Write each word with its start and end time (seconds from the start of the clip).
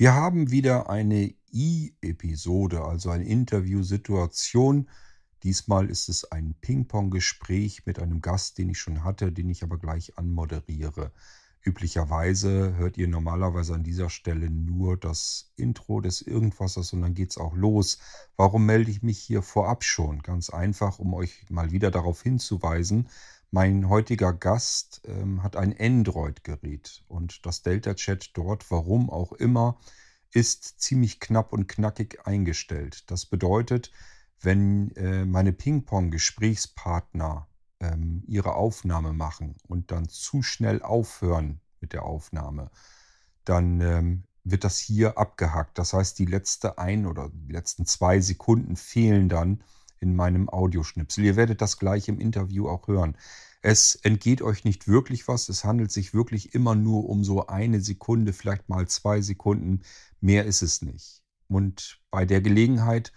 Wir 0.00 0.14
haben 0.14 0.50
wieder 0.50 0.88
eine 0.88 1.34
I-Episode, 1.52 2.82
also 2.86 3.10
eine 3.10 3.26
Interviewsituation. 3.26 4.88
Diesmal 5.42 5.90
ist 5.90 6.08
es 6.08 6.24
ein 6.32 6.54
Ping-Pong-Gespräch 6.62 7.84
mit 7.84 7.98
einem 7.98 8.22
Gast, 8.22 8.56
den 8.56 8.70
ich 8.70 8.78
schon 8.78 9.04
hatte, 9.04 9.30
den 9.30 9.50
ich 9.50 9.62
aber 9.62 9.76
gleich 9.76 10.16
anmoderiere. 10.16 11.12
Üblicherweise 11.62 12.76
hört 12.76 12.96
ihr 12.96 13.08
normalerweise 13.08 13.74
an 13.74 13.84
dieser 13.84 14.08
Stelle 14.08 14.48
nur 14.48 14.96
das 14.96 15.52
Intro 15.56 16.00
des 16.00 16.22
Irgendwassers 16.22 16.94
und 16.94 17.02
dann 17.02 17.12
geht's 17.12 17.36
auch 17.36 17.54
los. 17.54 17.98
Warum 18.38 18.64
melde 18.64 18.90
ich 18.90 19.02
mich 19.02 19.18
hier 19.18 19.42
vorab 19.42 19.84
schon? 19.84 20.22
Ganz 20.22 20.48
einfach, 20.48 20.98
um 20.98 21.12
euch 21.12 21.44
mal 21.50 21.72
wieder 21.72 21.90
darauf 21.90 22.22
hinzuweisen, 22.22 23.10
mein 23.50 23.88
heutiger 23.88 24.32
Gast 24.32 25.02
ähm, 25.04 25.42
hat 25.42 25.56
ein 25.56 25.74
Android-Gerät 25.78 27.02
und 27.08 27.44
das 27.46 27.62
Delta-Chat 27.62 28.30
dort, 28.34 28.70
warum 28.70 29.10
auch 29.10 29.32
immer, 29.32 29.78
ist 30.32 30.80
ziemlich 30.80 31.18
knapp 31.18 31.52
und 31.52 31.66
knackig 31.66 32.26
eingestellt. 32.26 33.10
Das 33.10 33.26
bedeutet, 33.26 33.90
wenn 34.40 34.92
äh, 34.92 35.24
meine 35.24 35.52
Ping-Pong-Gesprächspartner 35.52 37.48
ähm, 37.80 38.22
ihre 38.26 38.54
Aufnahme 38.54 39.12
machen 39.12 39.56
und 39.66 39.90
dann 39.90 40.08
zu 40.08 40.42
schnell 40.42 40.82
aufhören 40.82 41.60
mit 41.80 41.92
der 41.92 42.04
Aufnahme, 42.04 42.70
dann 43.44 43.80
ähm, 43.80 44.22
wird 44.44 44.64
das 44.64 44.78
hier 44.78 45.18
abgehackt. 45.18 45.76
Das 45.78 45.92
heißt, 45.92 46.18
die 46.18 46.26
letzte 46.26 46.78
ein 46.78 47.06
oder 47.06 47.30
die 47.32 47.52
letzten 47.52 47.84
zwei 47.86 48.20
Sekunden 48.20 48.76
fehlen 48.76 49.28
dann 49.28 49.62
in 50.00 50.16
meinem 50.16 50.48
Audioschnipsel. 50.48 51.24
Ihr 51.24 51.36
werdet 51.36 51.60
das 51.60 51.78
gleich 51.78 52.08
im 52.08 52.18
Interview 52.18 52.68
auch 52.68 52.88
hören. 52.88 53.16
Es 53.62 53.94
entgeht 53.94 54.40
euch 54.40 54.64
nicht 54.64 54.88
wirklich 54.88 55.28
was. 55.28 55.48
Es 55.48 55.64
handelt 55.64 55.92
sich 55.92 56.14
wirklich 56.14 56.54
immer 56.54 56.74
nur 56.74 57.08
um 57.08 57.22
so 57.24 57.46
eine 57.46 57.80
Sekunde, 57.80 58.32
vielleicht 58.32 58.68
mal 58.68 58.88
zwei 58.88 59.20
Sekunden. 59.20 59.82
Mehr 60.20 60.46
ist 60.46 60.62
es 60.62 60.80
nicht. 60.80 61.22
Und 61.48 62.00
bei 62.10 62.24
der 62.24 62.40
Gelegenheit, 62.40 63.12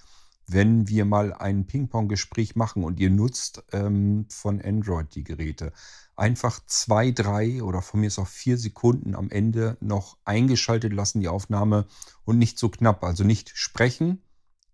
wenn 0.46 0.90
wir 0.90 1.06
mal 1.06 1.34
ein 1.34 1.66
Ping-Pong-Gespräch 1.66 2.58
machen 2.58 2.84
und 2.84 3.00
ihr 3.00 3.10
nutzt 3.10 3.64
ähm, 3.72 4.26
von 4.30 4.62
Android 4.62 5.16
die 5.16 5.24
Geräte, 5.24 5.72
einfach 6.18 6.60
zwei, 6.66 7.12
drei 7.12 7.64
oder 7.64 7.82
von 7.82 8.02
mir 8.02 8.08
ist 8.08 8.20
auch 8.20 8.28
vier 8.28 8.58
Sekunden 8.58 9.16
am 9.16 9.30
Ende 9.30 9.78
noch 9.80 10.18
eingeschaltet 10.26 10.92
lassen, 10.92 11.22
die 11.22 11.30
Aufnahme 11.30 11.88
und 12.26 12.38
nicht 12.38 12.60
so 12.60 12.68
knapp. 12.68 13.04
Also 13.04 13.24
nicht 13.24 13.52
sprechen, 13.56 14.22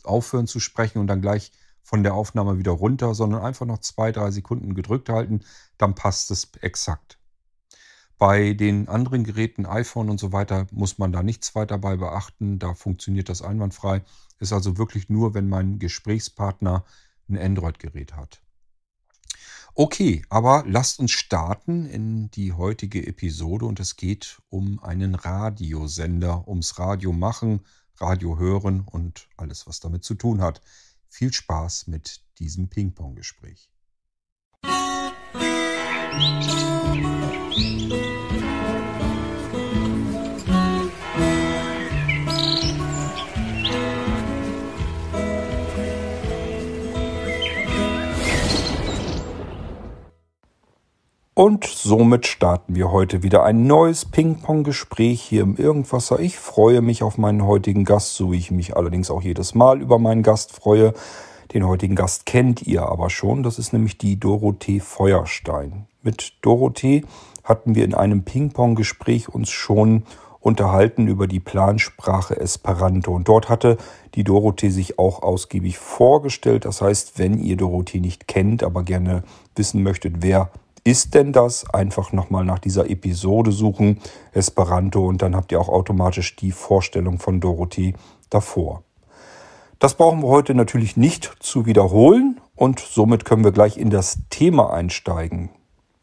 aufhören 0.03 0.47
zu 0.47 0.59
sprechen 0.59 0.97
und 0.97 1.07
dann 1.07 1.21
gleich 1.21 1.51
von 1.83 2.03
der 2.03 2.13
Aufnahme 2.13 2.57
wieder 2.57 2.71
runter, 2.71 3.15
sondern 3.15 3.41
einfach 3.41 3.65
noch 3.65 3.79
zwei, 3.79 4.11
drei 4.11 4.31
Sekunden 4.31 4.75
gedrückt 4.75 5.09
halten, 5.09 5.41
dann 5.77 5.95
passt 5.95 6.31
es 6.31 6.51
exakt. 6.61 7.19
Bei 8.19 8.53
den 8.53 8.89
anderen 8.89 9.23
Geräten, 9.23 9.65
iPhone 9.65 10.09
und 10.09 10.19
so 10.19 10.33
weiter, 10.33 10.67
muss 10.71 10.97
man 10.97 11.13
da 11.13 11.23
nichts 11.23 11.55
weiter 11.55 11.77
bei 11.77 11.95
beachten. 11.95 12.59
Da 12.59 12.73
funktioniert 12.73 13.29
das 13.29 13.41
einwandfrei. 13.41 14.03
Ist 14.39 14.51
also 14.51 14.77
wirklich 14.77 15.07
nur, 15.07 15.33
wenn 15.33 15.47
mein 15.47 15.79
Gesprächspartner 15.79 16.83
ein 17.29 17.37
Android-Gerät 17.37 18.17
hat. 18.17 18.41
Okay, 19.73 20.25
aber 20.29 20.65
lasst 20.67 20.99
uns 20.99 21.11
starten 21.11 21.85
in 21.85 22.29
die 22.31 22.51
heutige 22.51 23.07
Episode 23.07 23.65
und 23.65 23.79
es 23.79 23.95
geht 23.95 24.41
um 24.49 24.83
einen 24.83 25.15
Radiosender, 25.15 26.45
ums 26.49 26.77
Radio 26.77 27.13
machen, 27.13 27.61
Radio 27.97 28.37
hören 28.37 28.81
und 28.81 29.29
alles, 29.37 29.67
was 29.67 29.79
damit 29.79 30.03
zu 30.03 30.15
tun 30.15 30.41
hat. 30.41 30.59
Viel 31.09 31.33
Spaß 31.33 31.87
mit 31.87 32.21
diesem 32.37 32.69
Ping-Pong-Gespräch. 32.69 33.69
Und 51.39 51.63
somit 51.63 52.27
starten 52.27 52.75
wir 52.75 52.91
heute 52.91 53.23
wieder 53.23 53.45
ein 53.45 53.65
neues 53.65 54.03
Ping-Pong-Gespräch 54.03 55.21
hier 55.21 55.43
im 55.43 55.55
Irgendwasser. 55.55 56.19
Ich 56.19 56.37
freue 56.37 56.81
mich 56.81 57.01
auf 57.01 57.17
meinen 57.17 57.45
heutigen 57.45 57.85
Gast, 57.85 58.15
so 58.15 58.33
wie 58.33 58.37
ich 58.37 58.51
mich 58.51 58.75
allerdings 58.75 59.09
auch 59.09 59.21
jedes 59.21 59.55
Mal 59.55 59.81
über 59.81 59.99
meinen 59.99 60.21
Gast 60.21 60.51
freue. 60.51 60.93
Den 61.53 61.65
heutigen 61.65 61.95
Gast 61.95 62.25
kennt 62.25 62.63
ihr 62.63 62.89
aber 62.89 63.09
schon. 63.09 63.41
Das 63.41 63.57
ist 63.57 63.71
nämlich 63.71 63.97
die 63.97 64.19
Dorothee 64.19 64.81
Feuerstein. 64.81 65.87
Mit 66.03 66.33
Dorothee 66.41 67.05
hatten 67.45 67.73
wir 67.73 67.85
in 67.85 67.93
einem 67.93 68.23
Ping-Pong-Gespräch 68.23 69.29
uns 69.29 69.49
schon 69.49 70.03
unterhalten 70.41 71.07
über 71.07 71.25
die 71.25 71.39
Plansprache 71.39 72.37
Esperanto. 72.37 73.13
Und 73.13 73.29
dort 73.29 73.47
hatte 73.47 73.77
die 74.15 74.25
Dorothee 74.25 74.71
sich 74.71 74.99
auch 74.99 75.23
ausgiebig 75.23 75.77
vorgestellt. 75.77 76.65
Das 76.65 76.81
heißt, 76.81 77.17
wenn 77.17 77.39
ihr 77.39 77.55
Dorothee 77.55 78.01
nicht 78.01 78.27
kennt, 78.27 78.61
aber 78.61 78.83
gerne 78.83 79.23
wissen 79.55 79.83
möchtet, 79.83 80.15
wer 80.19 80.51
ist 80.89 81.13
denn 81.13 81.33
das? 81.33 81.69
Einfach 81.69 82.11
nochmal 82.13 82.43
nach 82.43 82.59
dieser 82.59 82.89
Episode 82.89 83.51
suchen, 83.51 83.99
Esperanto, 84.33 85.05
und 85.05 85.21
dann 85.21 85.35
habt 85.35 85.51
ihr 85.51 85.61
auch 85.61 85.69
automatisch 85.69 86.35
die 86.35 86.51
Vorstellung 86.51 87.19
von 87.19 87.39
Dorothee 87.39 87.93
davor. 88.29 88.83
Das 89.77 89.93
brauchen 89.93 90.21
wir 90.21 90.29
heute 90.29 90.55
natürlich 90.55 90.97
nicht 90.97 91.31
zu 91.39 91.65
wiederholen 91.65 92.41
und 92.55 92.79
somit 92.79 93.23
können 93.23 93.43
wir 93.43 93.51
gleich 93.51 93.77
in 93.77 93.89
das 93.89 94.17
Thema 94.29 94.73
einsteigen. 94.73 95.49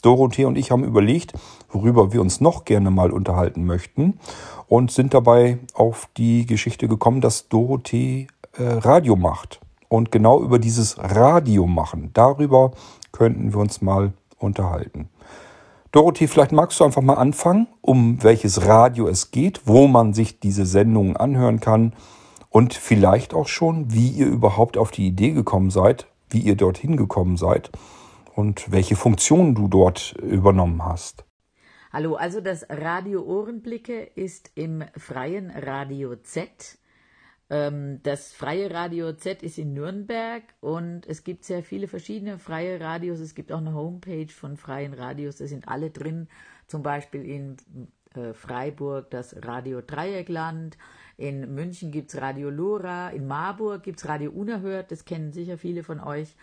Dorothee 0.02 0.44
und 0.44 0.56
ich 0.56 0.70
haben 0.70 0.84
überlegt, 0.84 1.32
worüber 1.68 2.12
wir 2.12 2.20
uns 2.20 2.40
noch 2.40 2.64
gerne 2.64 2.90
mal 2.90 3.10
unterhalten 3.10 3.66
möchten 3.66 4.20
und 4.68 4.92
sind 4.92 5.14
dabei 5.14 5.58
auf 5.74 6.08
die 6.16 6.46
Geschichte 6.46 6.86
gekommen, 6.86 7.20
dass 7.20 7.48
Dorothee 7.48 8.28
äh, 8.56 8.62
Radio 8.62 9.16
macht. 9.16 9.60
Und 9.88 10.12
genau 10.12 10.40
über 10.42 10.58
dieses 10.58 10.96
Radio 10.98 11.66
machen, 11.66 12.10
darüber 12.12 12.70
könnten 13.12 13.52
wir 13.52 13.60
uns 13.60 13.82
mal 13.82 14.12
unterhalten. 14.38 15.08
Dorothee, 15.92 16.26
vielleicht 16.26 16.52
magst 16.52 16.78
du 16.80 16.84
einfach 16.84 17.02
mal 17.02 17.14
anfangen, 17.14 17.68
um 17.80 18.22
welches 18.22 18.66
Radio 18.66 19.08
es 19.08 19.30
geht, 19.30 19.62
wo 19.66 19.86
man 19.86 20.12
sich 20.12 20.40
diese 20.40 20.66
Sendungen 20.66 21.16
anhören 21.16 21.60
kann 21.60 21.94
und 22.50 22.74
vielleicht 22.74 23.34
auch 23.34 23.48
schon, 23.48 23.92
wie 23.92 24.08
ihr 24.08 24.26
überhaupt 24.26 24.76
auf 24.76 24.90
die 24.90 25.06
Idee 25.06 25.30
gekommen 25.30 25.70
seid, 25.70 26.06
wie 26.28 26.40
ihr 26.40 26.56
dorthin 26.56 26.96
gekommen 26.96 27.36
seid 27.36 27.70
und 28.34 28.70
welche 28.70 28.96
Funktionen 28.96 29.54
du 29.54 29.68
dort 29.68 30.14
übernommen 30.20 30.84
hast. 30.84 31.24
Hallo, 31.92 32.16
also 32.16 32.42
das 32.42 32.66
Radio 32.68 33.22
Ohrenblicke 33.22 34.02
ist 34.02 34.50
im 34.54 34.84
freien 34.96 35.50
Radio 35.50 36.16
Z 36.16 36.78
das 37.48 38.32
freie 38.32 38.72
Radio 38.72 39.12
Z 39.12 39.44
ist 39.44 39.56
in 39.56 39.72
Nürnberg 39.72 40.42
und 40.60 41.06
es 41.06 41.22
gibt 41.22 41.44
sehr 41.44 41.62
viele 41.62 41.86
verschiedene 41.86 42.40
freie 42.40 42.80
Radios. 42.80 43.20
Es 43.20 43.36
gibt 43.36 43.52
auch 43.52 43.58
eine 43.58 43.72
Homepage 43.72 44.28
von 44.28 44.56
freien 44.56 44.94
Radios, 44.94 45.36
da 45.36 45.46
sind 45.46 45.68
alle 45.68 45.90
drin. 45.90 46.26
Zum 46.66 46.82
Beispiel 46.82 47.24
in 47.24 47.56
äh, 48.16 48.32
Freiburg 48.32 49.10
das 49.10 49.36
Radio 49.44 49.80
Dreieckland, 49.80 50.76
in 51.16 51.54
München 51.54 51.92
gibt 51.92 52.12
es 52.12 52.20
Radio 52.20 52.50
Lora, 52.50 53.10
in 53.10 53.28
Marburg 53.28 53.84
gibt 53.84 54.00
es 54.00 54.08
Radio 54.08 54.32
Unerhört, 54.32 54.90
das 54.90 55.04
kennen 55.04 55.32
sicher 55.32 55.56
viele 55.56 55.84
von 55.84 56.00
euch. 56.00 56.34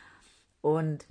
Und 0.62 1.06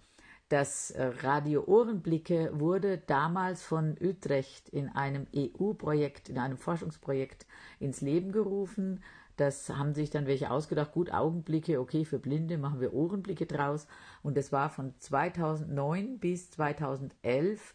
das 0.48 0.90
äh, 0.90 1.04
Radio 1.22 1.64
Ohrenblicke 1.64 2.50
wurde 2.54 2.98
damals 2.98 3.62
von 3.62 3.96
Utrecht 4.00 4.68
in 4.68 4.88
einem 4.88 5.26
EU-Projekt, 5.34 6.28
in 6.28 6.38
einem 6.38 6.56
Forschungsprojekt 6.56 7.46
ins 7.78 8.00
Leben 8.00 8.32
gerufen. 8.32 9.02
Das 9.36 9.70
haben 9.70 9.94
sich 9.94 10.10
dann 10.10 10.26
welche 10.26 10.50
ausgedacht, 10.50 10.92
gut, 10.92 11.12
Augenblicke, 11.12 11.80
okay, 11.80 12.04
für 12.04 12.18
Blinde 12.18 12.58
machen 12.58 12.80
wir 12.80 12.92
Ohrenblicke 12.92 13.46
draus. 13.46 13.86
Und 14.22 14.36
das 14.36 14.52
war 14.52 14.70
von 14.70 14.94
2009 14.98 16.18
bis 16.18 16.50
2011 16.50 17.74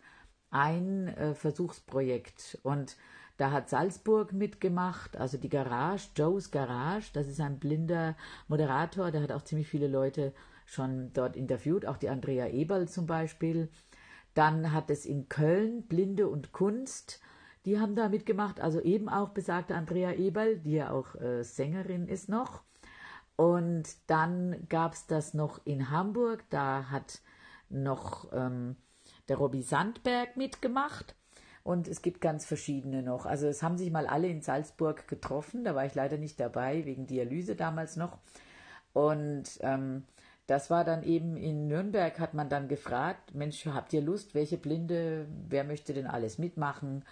ein 0.49 1.07
äh, 1.07 1.33
Versuchsprojekt. 1.33 2.59
Und 2.63 2.95
da 3.37 3.51
hat 3.51 3.69
Salzburg 3.69 4.33
mitgemacht, 4.33 5.17
also 5.17 5.37
die 5.37 5.49
Garage, 5.49 6.09
Joe's 6.15 6.51
Garage, 6.51 7.11
das 7.13 7.27
ist 7.27 7.39
ein 7.39 7.59
blinder 7.59 8.15
Moderator, 8.47 9.11
der 9.11 9.21
hat 9.21 9.31
auch 9.31 9.43
ziemlich 9.43 9.67
viele 9.67 9.87
Leute 9.87 10.33
schon 10.65 11.11
dort 11.13 11.35
interviewt, 11.35 11.85
auch 11.85 11.97
die 11.97 12.09
Andrea 12.09 12.47
Eberl 12.47 12.87
zum 12.87 13.05
Beispiel. 13.05 13.69
Dann 14.33 14.73
hat 14.73 14.89
es 14.89 15.05
in 15.05 15.29
Köln 15.29 15.83
Blinde 15.83 16.27
und 16.27 16.51
Kunst 16.51 17.21
die 17.67 17.81
haben 17.81 17.95
da 17.95 18.07
mitgemacht, 18.07 18.61
also 18.61 18.79
eben 18.79 19.09
auch 19.09 19.29
besagte 19.29 19.75
Andrea 19.75 20.13
Eberl, 20.13 20.57
die 20.57 20.71
ja 20.71 20.89
auch 20.89 21.15
äh, 21.15 21.43
Sängerin 21.43 22.07
ist 22.07 22.29
noch. 22.29 22.63
Und 23.35 23.83
dann 24.07 24.65
gab 24.69 24.93
es 24.93 25.05
das 25.05 25.33
noch 25.33 25.59
in 25.65 25.91
Hamburg, 25.91 26.45
da 26.49 26.89
hat 26.89 27.19
noch 27.69 28.31
ähm, 28.31 28.77
der 29.27 29.35
Robby 29.35 29.61
Sandberg 29.61 30.37
mitgemacht. 30.37 31.15
Und 31.63 31.89
es 31.89 32.01
gibt 32.01 32.21
ganz 32.21 32.45
verschiedene 32.45 33.03
noch. 33.03 33.25
Also 33.25 33.47
es 33.47 33.61
haben 33.61 33.77
sich 33.77 33.91
mal 33.91 34.07
alle 34.07 34.29
in 34.29 34.41
Salzburg 34.41 35.05
getroffen, 35.09 35.65
da 35.65 35.75
war 35.75 35.85
ich 35.85 35.93
leider 35.93 36.17
nicht 36.17 36.39
dabei, 36.39 36.85
wegen 36.85 37.05
Dialyse 37.05 37.57
damals 37.57 37.97
noch. 37.97 38.17
Und 38.93 39.59
ähm, 39.59 40.05
das 40.45 40.69
war 40.69 40.85
dann 40.85 41.03
eben 41.03 41.35
in 41.35 41.67
Nürnberg, 41.67 42.17
hat 42.17 42.33
man 42.33 42.47
dann 42.47 42.69
gefragt, 42.69 43.35
Mensch, 43.35 43.65
habt 43.65 43.91
ihr 43.91 44.01
Lust, 44.01 44.35
welche 44.35 44.57
Blinde, 44.57 45.27
wer 45.49 45.65
möchte 45.65 45.93
denn 45.93 46.07
alles 46.07 46.37
mitmachen? 46.37 47.03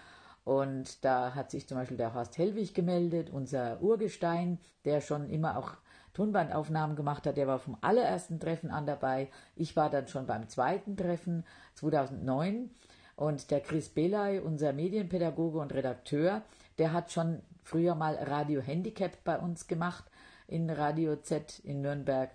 Und 0.46 1.04
da 1.04 1.34
hat 1.34 1.52
sich 1.52 1.68
zum 1.68 1.78
Beispiel 1.78 1.98
der 1.98 2.14
Horst 2.14 2.38
Hellwig 2.38 2.74
gemeldet, 2.76 3.32
unser 3.32 3.82
Urgestein, 3.82 4.60
der 4.86 5.02
schon 5.02 5.30
immer 5.30 5.58
auch 5.58 5.72
Tonbandaufnahmen 6.14 6.96
gemacht 6.96 7.26
hat. 7.26 7.36
Der 7.36 7.48
war 7.48 7.58
vom 7.58 7.78
allerersten 7.82 8.40
Treffen 8.40 8.70
an 8.70 8.86
dabei. 8.86 9.30
Ich 9.56 9.76
war 9.76 9.90
dann 9.90 10.08
schon 10.08 10.28
beim 10.28 10.48
zweiten 10.48 10.96
Treffen 10.96 11.46
2009. 11.74 12.70
Und 13.16 13.50
der 13.50 13.60
Chris 13.62 13.90
Belay, 13.90 14.40
unser 14.40 14.72
Medienpädagoge 14.72 15.58
und 15.58 15.74
Redakteur, 15.74 16.44
der 16.78 16.94
hat 16.94 17.12
schon 17.12 17.42
früher 17.64 17.96
mal 17.96 18.14
Radio 18.16 18.62
Handicap 18.62 19.24
bei 19.24 19.40
uns 19.40 19.66
gemacht 19.66 20.06
in 20.48 20.70
Radio 20.70 21.16
Z 21.16 21.60
in 21.60 21.82
Nürnberg. 21.82 22.30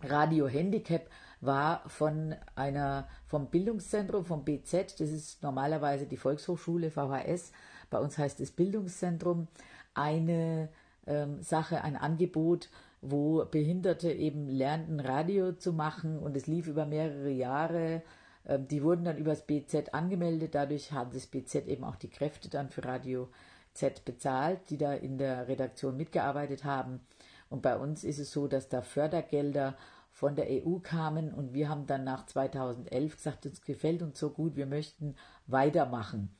Radio 0.00 0.48
Handicap 0.48 1.10
war 1.40 1.88
von 1.88 2.34
einer, 2.54 3.08
vom 3.26 3.46
Bildungszentrum, 3.46 4.24
vom 4.24 4.44
BZ, 4.44 5.00
das 5.00 5.10
ist 5.10 5.42
normalerweise 5.42 6.06
die 6.06 6.16
Volkshochschule 6.16 6.90
VHS, 6.90 7.52
bei 7.90 7.98
uns 7.98 8.18
heißt 8.18 8.40
es 8.40 8.50
Bildungszentrum, 8.50 9.48
eine 9.94 10.68
ähm, 11.06 11.42
Sache, 11.42 11.82
ein 11.82 11.96
Angebot, 11.96 12.68
wo 13.00 13.44
Behinderte 13.44 14.12
eben 14.12 14.48
lernten, 14.48 15.00
Radio 15.00 15.52
zu 15.52 15.72
machen. 15.72 16.18
Und 16.18 16.36
es 16.36 16.46
lief 16.46 16.66
über 16.66 16.86
mehrere 16.86 17.30
Jahre. 17.30 18.02
Ähm, 18.46 18.68
die 18.68 18.82
wurden 18.82 19.04
dann 19.04 19.18
übers 19.18 19.46
BZ 19.46 19.94
angemeldet, 19.94 20.54
dadurch 20.54 20.92
hat 20.92 21.14
das 21.14 21.26
BZ 21.26 21.66
eben 21.66 21.84
auch 21.84 21.96
die 21.96 22.10
Kräfte 22.10 22.48
dann 22.48 22.68
für 22.68 22.84
Radio 22.84 23.28
Z 23.74 24.04
bezahlt, 24.04 24.70
die 24.70 24.78
da 24.78 24.92
in 24.92 25.18
der 25.18 25.48
Redaktion 25.48 25.96
mitgearbeitet 25.96 26.64
haben. 26.64 27.00
Und 27.50 27.62
bei 27.62 27.76
uns 27.76 28.04
ist 28.04 28.18
es 28.18 28.30
so, 28.30 28.46
dass 28.46 28.68
da 28.68 28.82
Fördergelder 28.82 29.76
von 30.18 30.34
der 30.34 30.48
EU 30.50 30.80
kamen 30.80 31.32
und 31.32 31.54
wir 31.54 31.68
haben 31.68 31.86
dann 31.86 32.02
nach 32.02 32.26
2011 32.26 33.14
gesagt, 33.14 33.46
uns 33.46 33.62
gefällt 33.62 34.02
uns 34.02 34.18
so 34.18 34.30
gut, 34.30 34.56
wir 34.56 34.66
möchten 34.66 35.14
weitermachen. 35.46 36.36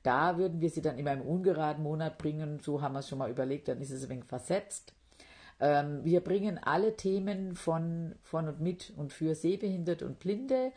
Da 0.04 0.38
würden 0.38 0.62
wir 0.62 0.70
sie 0.70 0.82
dann 0.82 1.00
immer 1.00 1.14
im 1.14 1.22
ungeraden 1.22 1.84
Monat 1.84 2.18
bringen. 2.18 2.60
So 2.60 2.82
haben 2.82 2.94
wir 2.94 3.00
es 3.00 3.10
schon 3.10 3.20
mal 3.20 3.32
überlegt, 3.32 3.68
dann 3.68 3.82
ist 3.82 3.92
es 3.92 4.04
ein 4.04 4.10
wenig 4.10 4.26
versetzt. 4.26 4.94
Ähm, 5.60 6.04
wir 6.04 6.22
bringen 6.22 6.60
alle 6.62 6.96
Themen 6.96 7.56
von, 7.56 8.16
von 8.22 8.48
und 8.48 8.60
mit 8.60 8.92
und 8.98 9.14
für 9.14 9.34
Sehbehinderte 9.34 10.06
und 10.06 10.20
Blinde, 10.20 10.72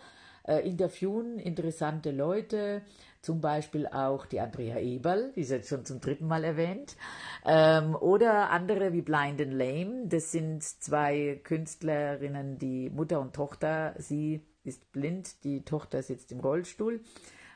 äh, 0.47 0.67
interviewen 0.67 1.39
interessante 1.39 2.13
Leute, 2.13 2.83
zum 3.27 3.41
Beispiel 3.41 3.89
auch 3.89 4.25
die 4.25 4.39
Andrea 4.39 4.79
Eberl, 4.79 5.33
die 5.35 5.41
ist 5.41 5.51
jetzt 5.51 5.69
schon 5.69 5.85
zum 5.85 6.01
dritten 6.01 6.29
Mal 6.29 6.45
erwähnt, 6.45 6.97
ähm, 7.45 7.97
oder 7.97 8.51
andere 8.51 8.93
wie 8.93 9.03
Blind 9.03 9.41
and 9.43 9.53
Lame. 9.53 10.07
Das 10.07 10.31
sind 10.31 10.63
zwei 10.63 11.41
Künstlerinnen, 11.43 12.57
die 12.59 12.89
Mutter 12.89 13.21
und 13.21 13.35
Tochter. 13.35 13.95
Sie 13.99 14.47
ist 14.63 14.93
blind, 14.93 15.43
die 15.43 15.65
Tochter 15.65 16.03
sitzt 16.05 16.31
im 16.31 16.39
Rollstuhl 16.39 17.01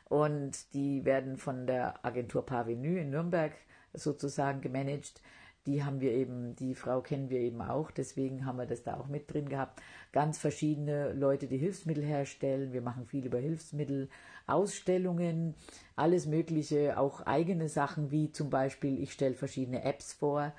und 0.09 0.73
die 0.73 1.05
werden 1.05 1.37
von 1.37 1.65
der 1.65 2.05
Agentur 2.05 2.45
Parvenu 2.45 2.97
in 2.97 3.09
Nürnberg 3.09 3.53
sozusagen 3.93 4.59
gemanagt 4.59 5.21
die 5.65 5.83
haben 5.83 6.01
wir 6.01 6.11
eben, 6.11 6.55
die 6.55 6.73
Frau 6.75 7.01
kennen 7.01 7.29
wir 7.29 7.39
eben 7.39 7.61
auch, 7.61 7.91
deswegen 7.91 8.45
haben 8.45 8.57
wir 8.57 8.65
das 8.65 8.83
da 8.83 8.97
auch 8.99 9.07
mit 9.07 9.31
drin 9.31 9.47
gehabt. 9.47 9.81
Ganz 10.11 10.37
verschiedene 10.37 11.13
Leute, 11.13 11.47
die 11.47 11.57
Hilfsmittel 11.57 12.03
herstellen. 12.03 12.73
Wir 12.73 12.81
machen 12.81 13.05
viel 13.05 13.25
über 13.25 13.37
Hilfsmittel, 13.37 14.09
Ausstellungen, 14.47 15.55
alles 15.95 16.25
Mögliche, 16.25 16.97
auch 16.97 17.21
eigene 17.21 17.69
Sachen 17.69 18.11
wie 18.11 18.31
zum 18.31 18.49
Beispiel, 18.49 19.01
ich 19.01 19.13
stelle 19.13 19.35
verschiedene 19.35 19.83
Apps 19.83 20.13
vor 20.13 20.53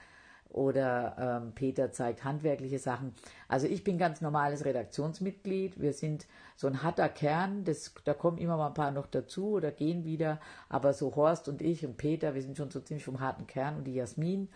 oder 0.52 1.16
ähm, 1.18 1.52
Peter 1.54 1.92
zeigt 1.92 2.24
handwerkliche 2.24 2.78
Sachen. 2.78 3.14
Also 3.48 3.66
ich 3.66 3.84
bin 3.84 3.98
ganz 3.98 4.20
normales 4.20 4.64
Redaktionsmitglied. 4.64 5.80
Wir 5.80 5.94
sind 5.94 6.26
so 6.56 6.66
ein 6.66 6.82
harter 6.82 7.08
Kern, 7.08 7.64
das, 7.64 7.94
da 8.04 8.14
kommen 8.14 8.38
immer 8.38 8.56
mal 8.56 8.68
ein 8.68 8.74
paar 8.74 8.90
noch 8.90 9.06
dazu 9.06 9.52
oder 9.52 9.70
gehen 9.70 10.04
wieder. 10.04 10.40
Aber 10.68 10.92
so 10.92 11.16
Horst 11.16 11.48
und 11.48 11.62
ich 11.62 11.84
und 11.86 11.96
Peter, 11.96 12.34
wir 12.34 12.42
sind 12.42 12.56
schon 12.56 12.70
so 12.70 12.80
ziemlich 12.80 13.04
vom 13.04 13.20
harten 13.20 13.46
Kern 13.46 13.78
und 13.78 13.84
die 13.84 13.94
Jasmin. 13.94 14.48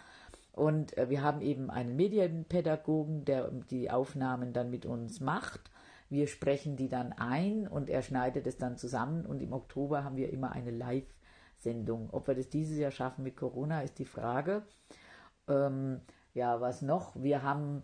Und 0.56 0.96
äh, 0.96 1.10
wir 1.10 1.22
haben 1.22 1.42
eben 1.42 1.70
einen 1.70 1.96
Medienpädagogen, 1.96 3.26
der 3.26 3.50
die 3.70 3.90
Aufnahmen 3.90 4.54
dann 4.54 4.70
mit 4.70 4.86
uns 4.86 5.20
macht. 5.20 5.70
Wir 6.08 6.26
sprechen 6.26 6.76
die 6.76 6.88
dann 6.88 7.12
ein 7.12 7.68
und 7.68 7.90
er 7.90 8.00
schneidet 8.00 8.46
es 8.46 8.56
dann 8.56 8.78
zusammen. 8.78 9.26
Und 9.26 9.42
im 9.42 9.52
Oktober 9.52 10.02
haben 10.02 10.16
wir 10.16 10.32
immer 10.32 10.52
eine 10.52 10.70
Live-Sendung. 10.70 12.08
Ob 12.10 12.26
wir 12.26 12.34
das 12.34 12.48
dieses 12.48 12.78
Jahr 12.78 12.90
schaffen 12.90 13.22
mit 13.22 13.36
Corona, 13.36 13.82
ist 13.82 13.98
die 13.98 14.06
Frage. 14.06 14.62
Ähm, 15.46 16.00
ja, 16.32 16.58
was 16.58 16.80
noch? 16.80 17.14
Wir 17.22 17.42
haben 17.42 17.82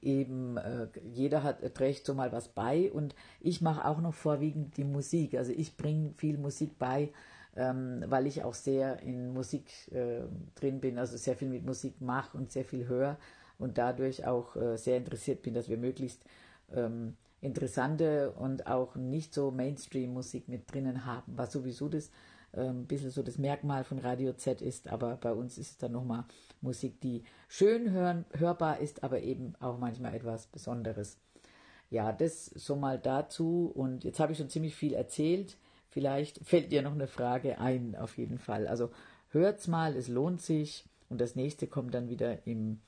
eben, 0.00 0.56
äh, 0.56 0.86
jeder 1.02 1.42
hat, 1.42 1.60
äh, 1.60 1.70
trägt 1.70 2.06
so 2.06 2.14
mal 2.14 2.30
was 2.30 2.50
bei 2.50 2.92
und 2.92 3.16
ich 3.40 3.60
mache 3.60 3.84
auch 3.84 4.00
noch 4.00 4.14
vorwiegend 4.14 4.76
die 4.76 4.84
Musik. 4.84 5.34
Also 5.34 5.50
ich 5.50 5.76
bringe 5.76 6.12
viel 6.18 6.38
Musik 6.38 6.78
bei 6.78 7.10
ähm, 7.56 8.04
weil 8.06 8.26
ich 8.26 8.42
auch 8.42 8.54
sehr 8.54 9.00
in 9.00 9.32
Musik 9.32 9.70
äh, 9.92 10.22
drin 10.54 10.80
bin, 10.80 10.98
also 10.98 11.16
sehr 11.16 11.36
viel 11.36 11.48
mit 11.48 11.64
Musik 11.64 12.00
mache 12.00 12.36
und 12.36 12.52
sehr 12.52 12.64
viel 12.64 12.88
höre 12.88 13.16
und 13.58 13.78
dadurch 13.78 14.26
auch 14.26 14.56
äh, 14.56 14.76
sehr 14.76 14.96
interessiert 14.96 15.42
bin, 15.42 15.54
dass 15.54 15.68
wir 15.68 15.78
möglichst 15.78 16.22
ähm, 16.74 17.16
interessante 17.40 18.32
und 18.32 18.66
auch 18.66 18.96
nicht 18.96 19.34
so 19.34 19.50
Mainstream-Musik 19.50 20.48
mit 20.48 20.72
drinnen 20.72 21.04
haben, 21.04 21.32
was 21.36 21.52
sowieso 21.52 21.88
das 21.88 22.10
ein 22.56 22.66
ähm, 22.68 22.86
bisschen 22.86 23.10
so 23.10 23.22
das 23.22 23.38
Merkmal 23.38 23.84
von 23.84 23.98
Radio 23.98 24.32
Z 24.32 24.62
ist, 24.62 24.88
aber 24.88 25.16
bei 25.16 25.32
uns 25.32 25.58
ist 25.58 25.70
es 25.72 25.78
dann 25.78 25.92
nochmal 25.92 26.24
Musik, 26.60 27.00
die 27.00 27.24
schön 27.48 27.90
hören, 27.90 28.24
hörbar 28.32 28.78
ist, 28.78 29.02
aber 29.02 29.20
eben 29.20 29.54
auch 29.60 29.78
manchmal 29.78 30.14
etwas 30.14 30.46
Besonderes. 30.46 31.18
Ja, 31.90 32.12
das 32.12 32.46
so 32.46 32.76
mal 32.76 32.98
dazu 32.98 33.70
und 33.74 34.04
jetzt 34.04 34.20
habe 34.20 34.32
ich 34.32 34.38
schon 34.38 34.48
ziemlich 34.48 34.74
viel 34.74 34.94
erzählt. 34.94 35.56
Vielleicht 35.94 36.40
fällt 36.44 36.72
dir 36.72 36.82
noch 36.82 36.92
eine 36.92 37.06
Frage 37.06 37.60
ein, 37.60 37.94
auf 37.94 38.18
jeden 38.18 38.40
Fall. 38.40 38.66
Also 38.66 38.90
hört's 39.30 39.68
mal, 39.68 39.94
es 39.94 40.08
lohnt 40.08 40.42
sich. 40.42 40.86
Und 41.08 41.20
das 41.20 41.36
nächste 41.36 41.68
kommt 41.68 41.94
dann 41.94 42.08
wieder 42.08 42.44
im. 42.48 42.80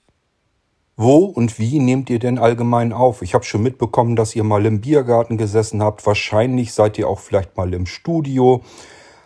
Wo 0.97 1.27
und 1.27 1.61
wie 1.61 1.79
nehmt 1.79 2.11
ihr 2.11 2.19
denn 2.19 2.37
allgemein 2.37 2.93
auf? 2.93 3.23
Ich 3.23 3.35
habe 3.35 3.45
schon 3.45 3.63
mitbekommen, 3.63 4.17
dass 4.17 4.35
ihr 4.35 4.43
mal 4.43 4.67
im 4.67 4.81
Biergarten 4.81 5.39
gesessen 5.39 5.85
habt. 5.85 6.05
Wahrscheinlich 6.05 6.73
seid 6.73 6.99
ihr 6.99 7.09
auch 7.09 7.21
vielleicht 7.21 7.57
mal 7.57 7.73
im 7.75 7.87
Studio. 7.87 8.65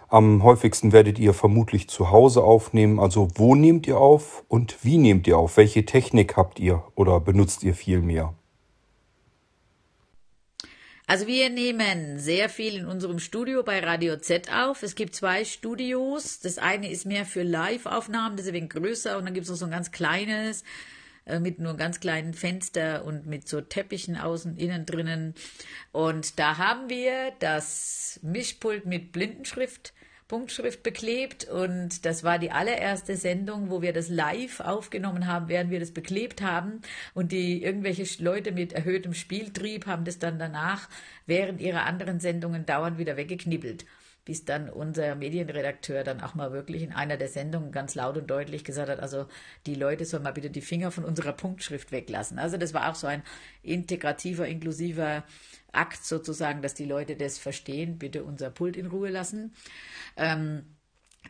Am 0.08 0.42
häufigsten 0.42 0.92
werdet 0.92 1.18
ihr 1.18 1.32
vermutlich 1.32 1.88
zu 1.88 2.10
Hause 2.10 2.44
aufnehmen. 2.44 3.00
Also 3.00 3.28
wo 3.36 3.54
nehmt 3.54 3.86
ihr 3.86 3.96
auf 3.96 4.44
und 4.48 4.84
wie 4.84 4.98
nehmt 4.98 5.26
ihr 5.26 5.38
auf? 5.38 5.56
Welche 5.56 5.86
Technik 5.86 6.36
habt 6.36 6.60
ihr 6.60 6.82
oder 6.96 7.18
benutzt 7.18 7.62
ihr 7.62 7.74
viel 7.74 8.02
mehr? 8.02 8.34
Also 11.10 11.26
wir 11.26 11.50
nehmen 11.50 12.20
sehr 12.20 12.48
viel 12.48 12.76
in 12.76 12.86
unserem 12.86 13.18
Studio 13.18 13.64
bei 13.64 13.80
Radio 13.80 14.16
Z 14.18 14.48
auf. 14.54 14.84
Es 14.84 14.94
gibt 14.94 15.16
zwei 15.16 15.44
Studios. 15.44 16.38
Das 16.38 16.58
eine 16.58 16.88
ist 16.88 17.04
mehr 17.04 17.26
für 17.26 17.42
Live-Aufnahmen, 17.42 18.36
das 18.36 18.46
ist 18.46 18.52
ein 18.52 18.54
wenig 18.54 18.70
größer 18.70 19.18
und 19.18 19.24
dann 19.24 19.34
gibt 19.34 19.42
es 19.42 19.50
noch 19.50 19.56
so 19.56 19.64
ein 19.64 19.72
ganz 19.72 19.90
kleines 19.90 20.62
äh, 21.24 21.40
mit 21.40 21.58
nur 21.58 21.76
ganz 21.76 21.98
kleinen 21.98 22.32
Fenster 22.32 23.04
und 23.04 23.26
mit 23.26 23.48
so 23.48 23.60
Teppichen 23.60 24.16
außen, 24.16 24.56
innen 24.56 24.86
drinnen. 24.86 25.34
Und 25.90 26.38
da 26.38 26.58
haben 26.58 26.88
wir 26.88 27.32
das 27.40 28.20
Mischpult 28.22 28.86
mit 28.86 29.10
Blindenschrift 29.10 29.92
Punktschrift 30.30 30.84
beklebt 30.84 31.48
und 31.48 32.06
das 32.06 32.22
war 32.22 32.38
die 32.38 32.52
allererste 32.52 33.16
Sendung, 33.16 33.68
wo 33.68 33.82
wir 33.82 33.92
das 33.92 34.08
live 34.08 34.60
aufgenommen 34.60 35.26
haben, 35.26 35.48
während 35.48 35.72
wir 35.72 35.80
das 35.80 35.90
beklebt 35.90 36.40
haben 36.40 36.82
und 37.14 37.32
die 37.32 37.64
irgendwelche 37.64 38.22
Leute 38.22 38.52
mit 38.52 38.72
erhöhtem 38.72 39.12
Spieltrieb 39.12 39.86
haben 39.86 40.04
das 40.04 40.20
dann 40.20 40.38
danach 40.38 40.88
während 41.26 41.60
ihrer 41.60 41.84
anderen 41.84 42.20
Sendungen 42.20 42.64
dauernd 42.64 42.96
wieder 42.96 43.16
weggeknibbelt. 43.16 43.84
Bis 44.30 44.44
dann 44.44 44.70
unser 44.70 45.16
Medienredakteur 45.16 46.04
dann 46.04 46.20
auch 46.20 46.36
mal 46.36 46.52
wirklich 46.52 46.84
in 46.84 46.92
einer 46.92 47.16
der 47.16 47.26
Sendungen 47.26 47.72
ganz 47.72 47.96
laut 47.96 48.16
und 48.16 48.30
deutlich 48.30 48.62
gesagt 48.62 48.88
hat, 48.88 49.00
also 49.00 49.26
die 49.66 49.74
Leute 49.74 50.04
sollen 50.04 50.22
mal 50.22 50.30
bitte 50.30 50.50
die 50.50 50.60
Finger 50.60 50.92
von 50.92 51.04
unserer 51.04 51.32
Punktschrift 51.32 51.90
weglassen. 51.90 52.38
Also 52.38 52.56
das 52.56 52.72
war 52.72 52.88
auch 52.88 52.94
so 52.94 53.08
ein 53.08 53.24
integrativer, 53.64 54.46
inklusiver 54.46 55.24
Akt 55.72 56.04
sozusagen, 56.04 56.62
dass 56.62 56.74
die 56.74 56.84
Leute 56.84 57.16
das 57.16 57.38
verstehen, 57.38 57.98
bitte 57.98 58.22
unser 58.22 58.50
Pult 58.50 58.76
in 58.76 58.86
Ruhe 58.86 59.10
lassen. 59.10 59.52
Ähm, 60.16 60.76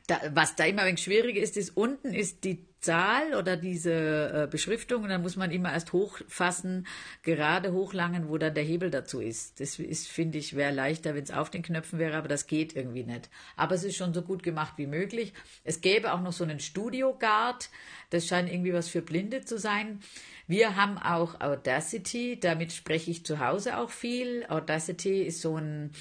da, 0.07 0.21
was 0.35 0.57
da 0.57 0.65
immer 0.65 0.83
ein 0.83 0.89
wenig 0.89 1.03
schwieriger 1.03 1.41
ist, 1.41 1.57
ist 1.57 1.77
unten 1.77 2.13
ist 2.13 2.45
die 2.45 2.67
Zahl 2.81 3.35
oder 3.35 3.57
diese 3.57 3.93
äh, 3.93 4.49
Beschriftung 4.51 5.03
und 5.03 5.11
dann 5.11 5.21
muss 5.21 5.37
man 5.37 5.51
immer 5.51 5.73
erst 5.73 5.93
hochfassen, 5.93 6.87
gerade 7.23 7.73
hochlangen, 7.73 8.29
wo 8.29 8.39
dann 8.39 8.55
der 8.55 8.65
Hebel 8.65 8.91
dazu 8.91 9.21
ist. 9.21 9.61
Das 9.61 9.79
ist, 9.79 10.09
finde 10.09 10.39
ich, 10.39 10.57
wäre 10.57 10.73
leichter, 10.73 11.15
wenn 11.15 11.23
es 11.23 11.31
auf 11.31 11.51
den 11.51 11.63
Knöpfen 11.63 11.99
wäre, 11.99 12.17
aber 12.17 12.29
das 12.29 12.47
geht 12.47 12.75
irgendwie 12.75 13.05
nicht. 13.05 13.29
Aber 13.57 13.75
es 13.75 13.85
ist 13.85 13.97
schon 13.97 14.15
so 14.15 14.23
gut 14.23 14.43
gemacht 14.43 14.75
wie 14.77 14.87
möglich. 14.87 15.35
Es 15.63 15.83
gäbe 15.83 16.13
auch 16.13 16.23
noch 16.23 16.33
so 16.33 16.43
einen 16.43 16.59
Studio 16.59 17.15
Guard. 17.19 17.69
Das 18.09 18.27
scheint 18.27 18.51
irgendwie 18.51 18.73
was 18.73 18.89
für 18.89 19.03
Blinde 19.03 19.45
zu 19.45 19.59
sein. 19.59 20.01
Wir 20.47 20.75
haben 20.75 20.97
auch 20.99 21.41
Audacity, 21.41 22.41
damit 22.41 22.73
spreche 22.73 23.11
ich 23.11 23.25
zu 23.27 23.39
Hause 23.39 23.77
auch 23.77 23.91
viel. 23.91 24.47
Audacity 24.49 25.23
ist 25.23 25.43
so 25.43 25.57
ein 25.57 25.93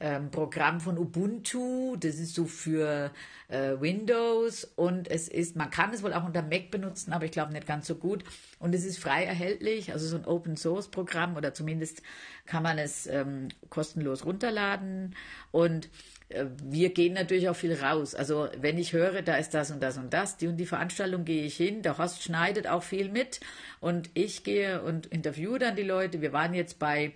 ähm, 0.00 0.30
Programm 0.30 0.80
von 0.80 0.98
Ubuntu, 0.98 1.96
das 1.96 2.16
ist 2.16 2.34
so 2.34 2.46
für 2.46 3.10
äh, 3.48 3.80
Windows 3.80 4.64
und 4.76 5.10
es 5.10 5.28
ist, 5.28 5.56
man 5.56 5.70
kann 5.70 5.92
es 5.92 6.02
wohl 6.02 6.12
auch 6.12 6.24
unter 6.24 6.42
Mac 6.42 6.70
benutzen, 6.70 7.12
aber 7.12 7.26
ich 7.26 7.30
glaube 7.30 7.52
nicht 7.52 7.66
ganz 7.66 7.86
so 7.86 7.94
gut. 7.96 8.24
Und 8.58 8.74
es 8.74 8.84
ist 8.84 8.98
frei 8.98 9.24
erhältlich, 9.24 9.92
also 9.92 10.06
so 10.06 10.16
ein 10.16 10.24
Open 10.24 10.56
Source 10.56 10.88
Programm 10.88 11.36
oder 11.36 11.52
zumindest 11.52 12.02
kann 12.46 12.62
man 12.62 12.78
es 12.78 13.06
ähm, 13.06 13.48
kostenlos 13.68 14.24
runterladen 14.24 15.14
und 15.50 15.90
äh, 16.30 16.46
wir 16.62 16.92
gehen 16.92 17.12
natürlich 17.12 17.48
auch 17.48 17.56
viel 17.56 17.74
raus. 17.74 18.14
Also 18.14 18.48
wenn 18.58 18.78
ich 18.78 18.92
höre, 18.92 19.22
da 19.22 19.36
ist 19.36 19.54
das 19.54 19.70
und 19.70 19.82
das 19.82 19.98
und 19.98 20.12
das, 20.12 20.36
die 20.36 20.48
und 20.48 20.56
die 20.56 20.66
Veranstaltung 20.66 21.24
gehe 21.24 21.44
ich 21.44 21.56
hin, 21.56 21.82
der 21.82 21.98
Horst 21.98 22.22
schneidet 22.22 22.66
auch 22.66 22.82
viel 22.82 23.10
mit 23.10 23.40
und 23.80 24.10
ich 24.14 24.44
gehe 24.44 24.82
und 24.82 25.06
interviewe 25.06 25.58
dann 25.58 25.76
die 25.76 25.82
Leute. 25.82 26.20
Wir 26.20 26.32
waren 26.32 26.54
jetzt 26.54 26.78
bei 26.78 27.12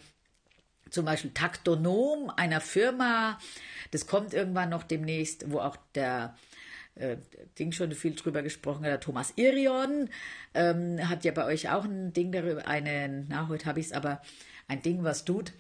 zum 0.91 1.05
Beispiel 1.05 1.33
Taktonom 1.33 2.31
einer 2.37 2.61
Firma, 2.61 3.39
das 3.91 4.07
kommt 4.07 4.35
irgendwann 4.35 4.71
noch 4.71 4.83
demnächst, 4.83 5.51
wo 5.51 5.59
auch 5.59 5.77
der 5.95 6.37
äh, 6.95 7.17
Ding 7.59 7.73
schon 7.73 7.93
viel 7.93 8.15
drüber 8.15 8.43
gesprochen 8.43 8.85
hat, 8.87 9.03
Thomas 9.03 9.33
Irion 9.37 10.09
ähm, 10.55 11.09
hat 11.09 11.25
ja 11.25 11.33
bei 11.33 11.45
euch 11.45 11.71
auch 11.71 11.85
ein 11.85 12.13
Ding 12.13 12.33
darüber, 12.33 12.67
einen, 12.67 13.27
na, 13.29 13.49
heute 13.49 13.67
habe 13.67 13.81
ich 13.81 13.87
es 13.87 13.93
aber, 13.93 14.21
ein 14.69 14.83
Ding, 14.83 15.05
was 15.05 15.25
tut. 15.25 15.53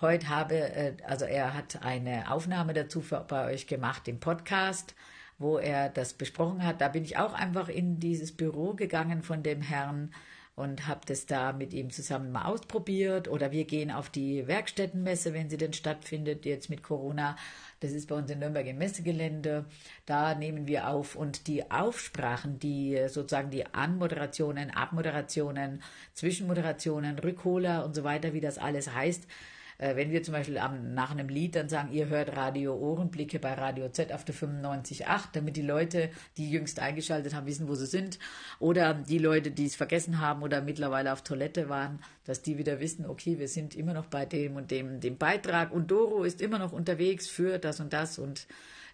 Heute 0.00 0.28
habe, 0.28 0.54
äh, 0.54 0.94
also 1.06 1.24
er 1.24 1.54
hat 1.54 1.82
eine 1.82 2.30
Aufnahme 2.30 2.72
dazu 2.72 3.00
für, 3.00 3.24
bei 3.26 3.52
euch 3.52 3.66
gemacht 3.66 4.08
im 4.08 4.20
Podcast, 4.20 4.94
wo 5.38 5.58
er 5.58 5.88
das 5.88 6.14
besprochen 6.14 6.64
hat. 6.64 6.80
Da 6.80 6.88
bin 6.88 7.04
ich 7.04 7.16
auch 7.16 7.34
einfach 7.34 7.68
in 7.68 8.00
dieses 8.00 8.32
Büro 8.32 8.74
gegangen 8.74 9.22
von 9.22 9.42
dem 9.42 9.60
Herrn 9.60 10.12
und 10.58 10.88
habe 10.88 11.00
das 11.06 11.26
da 11.26 11.52
mit 11.52 11.72
ihm 11.72 11.90
zusammen 11.90 12.32
mal 12.32 12.46
ausprobiert. 12.46 13.28
Oder 13.28 13.52
wir 13.52 13.64
gehen 13.64 13.92
auf 13.92 14.10
die 14.10 14.48
Werkstättenmesse, 14.48 15.32
wenn 15.32 15.48
sie 15.48 15.56
denn 15.56 15.72
stattfindet, 15.72 16.44
jetzt 16.44 16.68
mit 16.68 16.82
Corona. 16.82 17.36
Das 17.78 17.92
ist 17.92 18.08
bei 18.08 18.16
uns 18.16 18.28
in 18.28 18.40
Nürnberg 18.40 18.66
im 18.66 18.78
Messegelände. 18.78 19.66
Da 20.04 20.34
nehmen 20.34 20.66
wir 20.66 20.88
auf 20.88 21.14
und 21.14 21.46
die 21.46 21.70
Aufsprachen, 21.70 22.58
die 22.58 22.98
sozusagen 23.08 23.50
die 23.50 23.66
Anmoderationen, 23.72 24.70
Abmoderationen, 24.70 25.80
Zwischenmoderationen, 26.14 27.20
Rückholer 27.20 27.84
und 27.84 27.94
so 27.94 28.02
weiter, 28.02 28.32
wie 28.32 28.40
das 28.40 28.58
alles 28.58 28.92
heißt, 28.92 29.28
äh, 29.78 29.96
wenn 29.96 30.10
wir 30.10 30.22
zum 30.22 30.34
Beispiel 30.34 30.58
am, 30.58 30.92
nach 30.94 31.12
einem 31.12 31.28
Lied 31.28 31.54
dann 31.54 31.68
sagen, 31.68 31.92
ihr 31.92 32.08
hört 32.08 32.36
Radio 32.36 32.74
Ohrenblicke 32.74 33.38
bei 33.38 33.54
Radio 33.54 33.88
Z 33.88 34.12
auf 34.12 34.24
der 34.24 34.34
95.8, 34.34 35.28
damit 35.32 35.56
die 35.56 35.62
Leute, 35.62 36.10
die 36.36 36.50
jüngst 36.50 36.80
eingeschaltet 36.80 37.34
haben, 37.34 37.46
wissen, 37.46 37.68
wo 37.68 37.74
sie 37.74 37.86
sind. 37.86 38.18
Oder 38.58 38.94
die 38.94 39.18
Leute, 39.18 39.50
die 39.52 39.66
es 39.66 39.76
vergessen 39.76 40.20
haben 40.20 40.42
oder 40.42 40.60
mittlerweile 40.60 41.12
auf 41.12 41.22
Toilette 41.22 41.68
waren, 41.68 42.00
dass 42.24 42.42
die 42.42 42.58
wieder 42.58 42.80
wissen, 42.80 43.06
okay, 43.06 43.38
wir 43.38 43.48
sind 43.48 43.74
immer 43.74 43.94
noch 43.94 44.06
bei 44.06 44.26
dem 44.26 44.56
und 44.56 44.70
dem, 44.70 45.00
dem 45.00 45.16
Beitrag 45.16 45.72
und 45.72 45.90
Doro 45.90 46.24
ist 46.24 46.42
immer 46.42 46.58
noch 46.58 46.72
unterwegs 46.72 47.28
für 47.28 47.58
das 47.58 47.80
und 47.80 47.92
das 47.92 48.18
und 48.18 48.46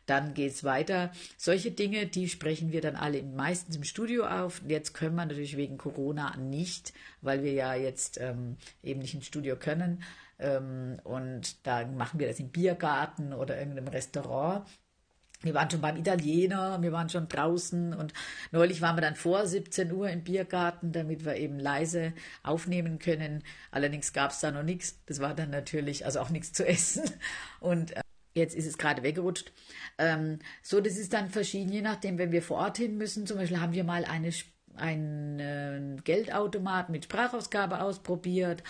dann 0.06 0.34
geht 0.34 0.52
es 0.52 0.64
weiter. 0.64 1.12
Solche 1.38 1.70
Dinge, 1.70 2.06
die 2.06 2.28
sprechen 2.28 2.72
wir 2.72 2.82
dann 2.82 2.96
alle 2.96 3.22
meistens 3.22 3.76
im 3.76 3.84
Studio 3.84 4.26
auf. 4.26 4.60
Jetzt 4.68 4.92
können 4.92 5.14
wir 5.14 5.24
natürlich 5.24 5.56
wegen 5.56 5.78
Corona 5.78 6.36
nicht, 6.36 6.92
weil 7.22 7.42
wir 7.42 7.52
ja 7.52 7.74
jetzt 7.74 8.20
ähm, 8.20 8.56
eben 8.82 9.00
nicht 9.00 9.14
ins 9.14 9.26
Studio 9.26 9.56
können. 9.56 10.02
Ähm, 10.38 10.98
und 11.04 11.66
da 11.66 11.86
machen 11.86 12.18
wir 12.20 12.28
das 12.28 12.40
im 12.40 12.50
Biergarten 12.50 13.32
oder 13.32 13.58
irgendeinem 13.58 13.88
Restaurant. 13.88 14.66
Wir 15.44 15.54
waren 15.54 15.70
schon 15.70 15.82
beim 15.82 15.96
Italiener, 15.96 16.80
wir 16.80 16.92
waren 16.92 17.10
schon 17.10 17.28
draußen 17.28 17.92
und 17.92 18.14
neulich 18.50 18.80
waren 18.80 18.96
wir 18.96 19.02
dann 19.02 19.14
vor 19.14 19.46
17 19.46 19.92
Uhr 19.92 20.08
im 20.08 20.24
Biergarten, 20.24 20.92
damit 20.92 21.24
wir 21.24 21.36
eben 21.36 21.58
leise 21.58 22.14
aufnehmen 22.42 22.98
können. 22.98 23.42
Allerdings 23.70 24.14
gab 24.14 24.30
es 24.30 24.40
da 24.40 24.50
noch 24.50 24.62
nichts. 24.62 25.02
Das 25.06 25.20
war 25.20 25.34
dann 25.34 25.50
natürlich, 25.50 26.06
also 26.06 26.20
auch 26.20 26.30
nichts 26.30 26.52
zu 26.52 26.66
essen. 26.66 27.04
Und 27.60 27.94
äh, 27.94 28.00
jetzt 28.34 28.56
ist 28.56 28.66
es 28.66 28.78
gerade 28.78 29.02
weggerutscht. 29.02 29.52
Ähm, 29.98 30.38
so, 30.62 30.80
das 30.80 30.96
ist 30.96 31.12
dann 31.12 31.28
verschieden, 31.28 31.72
je 31.72 31.82
nachdem, 31.82 32.16
wenn 32.16 32.32
wir 32.32 32.42
vor 32.42 32.58
Ort 32.58 32.78
hin 32.78 32.96
müssen. 32.96 33.26
Zum 33.26 33.36
Beispiel 33.36 33.60
haben 33.60 33.74
wir 33.74 33.84
mal 33.84 34.06
eine, 34.06 34.30
einen 34.76 35.38
äh, 35.40 35.96
Geldautomat 36.02 36.88
mit 36.88 37.04
Sprachausgabe 37.04 37.82
ausprobiert 37.82 38.62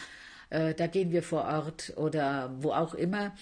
äh, 0.50 0.74
da 0.74 0.86
gehen 0.86 1.10
wir 1.10 1.22
vor 1.22 1.44
Ort 1.44 1.92
oder 1.96 2.54
wo 2.58 2.72
auch 2.72 2.94
immer. 2.94 3.32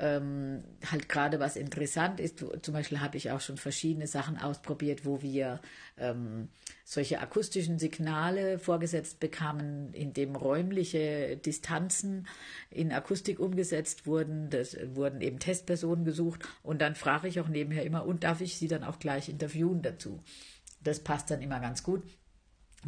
Ähm, 0.00 0.62
halt 0.92 1.08
gerade 1.08 1.40
was 1.40 1.56
interessant 1.56 2.20
ist, 2.20 2.44
zum 2.62 2.72
Beispiel 2.72 3.00
habe 3.00 3.16
ich 3.16 3.32
auch 3.32 3.40
schon 3.40 3.56
verschiedene 3.56 4.06
Sachen 4.06 4.38
ausprobiert, 4.38 5.04
wo 5.04 5.22
wir 5.22 5.60
ähm, 5.96 6.50
solche 6.84 7.18
akustischen 7.18 7.80
Signale 7.80 8.60
vorgesetzt 8.60 9.18
bekamen, 9.18 9.92
in 9.94 10.12
dem 10.12 10.36
räumliche 10.36 11.36
Distanzen 11.36 12.28
in 12.70 12.92
Akustik 12.92 13.40
umgesetzt 13.40 14.06
wurden. 14.06 14.50
Das 14.50 14.76
wurden 14.94 15.20
eben 15.20 15.40
Testpersonen 15.40 16.04
gesucht 16.04 16.48
und 16.62 16.80
dann 16.80 16.94
frage 16.94 17.26
ich 17.26 17.40
auch 17.40 17.48
nebenher 17.48 17.84
immer, 17.84 18.06
und 18.06 18.22
darf 18.22 18.40
ich 18.40 18.56
sie 18.56 18.68
dann 18.68 18.84
auch 18.84 19.00
gleich 19.00 19.28
interviewen 19.28 19.82
dazu? 19.82 20.20
Das 20.84 21.00
passt 21.00 21.28
dann 21.32 21.42
immer 21.42 21.58
ganz 21.58 21.82
gut. 21.82 22.04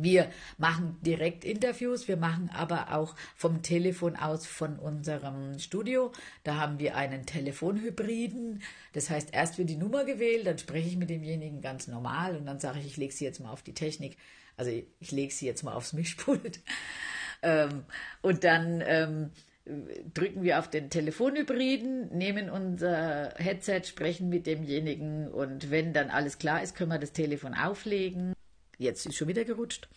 Wir 0.03 0.31
machen 0.59 0.97
direkt 1.03 1.45
Interviews, 1.45 2.09
wir 2.09 2.17
machen 2.17 2.51
aber 2.53 2.95
auch 2.95 3.15
vom 3.37 3.63
Telefon 3.63 4.17
aus 4.17 4.47
von 4.47 4.79
unserem 4.79 5.59
Studio. 5.59 6.13
Da 6.45 6.57
haben 6.57 6.79
wir 6.79 6.97
einen 6.97 7.27
Telefonhybriden. 7.27 8.63
Das 8.93 9.11
heißt, 9.11 9.31
erst 9.33 9.59
wird 9.59 9.71
die 9.71 9.77
Nummer 9.77 10.05
gewählt, 10.05 10.47
dann 10.47 10.59
spreche 10.59 10.89
ich 10.89 10.97
mit 10.97 11.11
demjenigen 11.11 11.61
ganz 11.61 11.87
normal 11.89 12.37
und 12.37 12.47
dann 12.47 12.61
sage 12.61 12.79
ich, 12.79 12.87
ich 12.87 12.97
lege 12.97 13.13
sie 13.13 13.25
jetzt 13.25 13.41
mal 13.41 13.51
auf 13.51 13.63
die 13.63 13.75
Technik. 13.75 14.17
Also 14.57 14.71
ich 15.01 15.11
lege 15.11 15.33
sie 15.33 15.47
jetzt 15.47 15.63
mal 15.63 15.75
aufs 15.75 15.93
Mischpult. 15.93 16.61
Ähm, 17.43 17.85
und 18.21 18.45
dann 18.45 18.83
ähm, 18.85 19.31
drücken 20.15 20.43
wir 20.43 20.59
auf 20.59 20.69
den 20.69 20.91
Telefonhybriden, 20.91 22.17
nehmen 22.17 22.51
unser 22.51 23.35
Headset, 23.37 23.83
sprechen 23.85 24.29
mit 24.29 24.47
demjenigen 24.47 25.29
und 25.29 25.71
wenn 25.71 25.93
dann 25.93 26.11
alles 26.11 26.39
klar 26.39 26.63
ist, 26.63 26.75
können 26.75 26.91
wir 26.91 26.99
das 26.99 27.13
Telefon 27.13 27.55
auflegen. 27.55 28.35
Jetzt 28.81 29.05
ist 29.05 29.17
schon 29.17 29.29
wieder 29.29 29.45
gerutscht. 29.45 29.89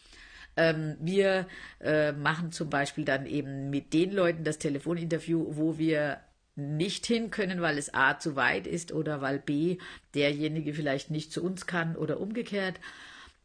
Ähm, 0.58 0.98
wir 1.00 1.48
äh, 1.80 2.12
machen 2.12 2.52
zum 2.52 2.70
Beispiel 2.70 3.06
dann 3.06 3.26
eben 3.26 3.70
mit 3.70 3.94
den 3.94 4.12
Leuten 4.12 4.44
das 4.44 4.60
Telefoninterview, 4.60 5.46
wo 5.56 5.78
wir 5.78 6.20
nicht 6.56 7.06
hin 7.06 7.32
können, 7.32 7.62
weil 7.62 7.78
es 7.78 7.94
A 7.94 8.20
zu 8.20 8.36
weit 8.36 8.68
ist 8.68 8.92
oder 8.92 9.22
weil 9.22 9.40
B 9.40 9.78
derjenige 10.14 10.74
vielleicht 10.74 11.10
nicht 11.10 11.32
zu 11.32 11.44
uns 11.44 11.66
kann 11.66 11.96
oder 11.96 12.20
umgekehrt. 12.20 12.80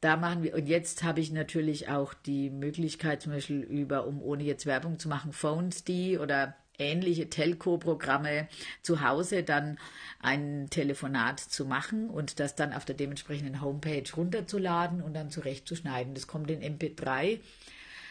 Da 0.00 0.16
machen 0.16 0.42
wir, 0.42 0.54
und 0.54 0.66
jetzt 0.66 1.04
habe 1.04 1.20
ich 1.20 1.30
natürlich 1.30 1.88
auch 1.88 2.14
die 2.14 2.50
Möglichkeit, 2.50 3.22
zum 3.22 3.32
Beispiel 3.32 3.60
über, 3.60 4.06
um 4.06 4.20
ohne 4.20 4.42
jetzt 4.42 4.66
Werbung 4.66 4.98
zu 4.98 5.08
machen, 5.08 5.32
Phones 5.32 5.84
die 5.84 6.18
oder 6.18 6.56
ähnliche 6.78 7.28
Telco-Programme 7.28 8.48
zu 8.82 9.02
Hause 9.02 9.42
dann 9.42 9.78
ein 10.20 10.68
Telefonat 10.70 11.40
zu 11.40 11.64
machen 11.64 12.08
und 12.08 12.40
das 12.40 12.54
dann 12.54 12.72
auf 12.72 12.84
der 12.84 12.94
dementsprechenden 12.94 13.60
Homepage 13.60 14.04
runterzuladen 14.16 15.02
und 15.02 15.14
dann 15.14 15.30
zurechtzuschneiden. 15.30 16.14
Das 16.14 16.26
kommt 16.26 16.50
in 16.50 16.60
MP3. 16.60 17.40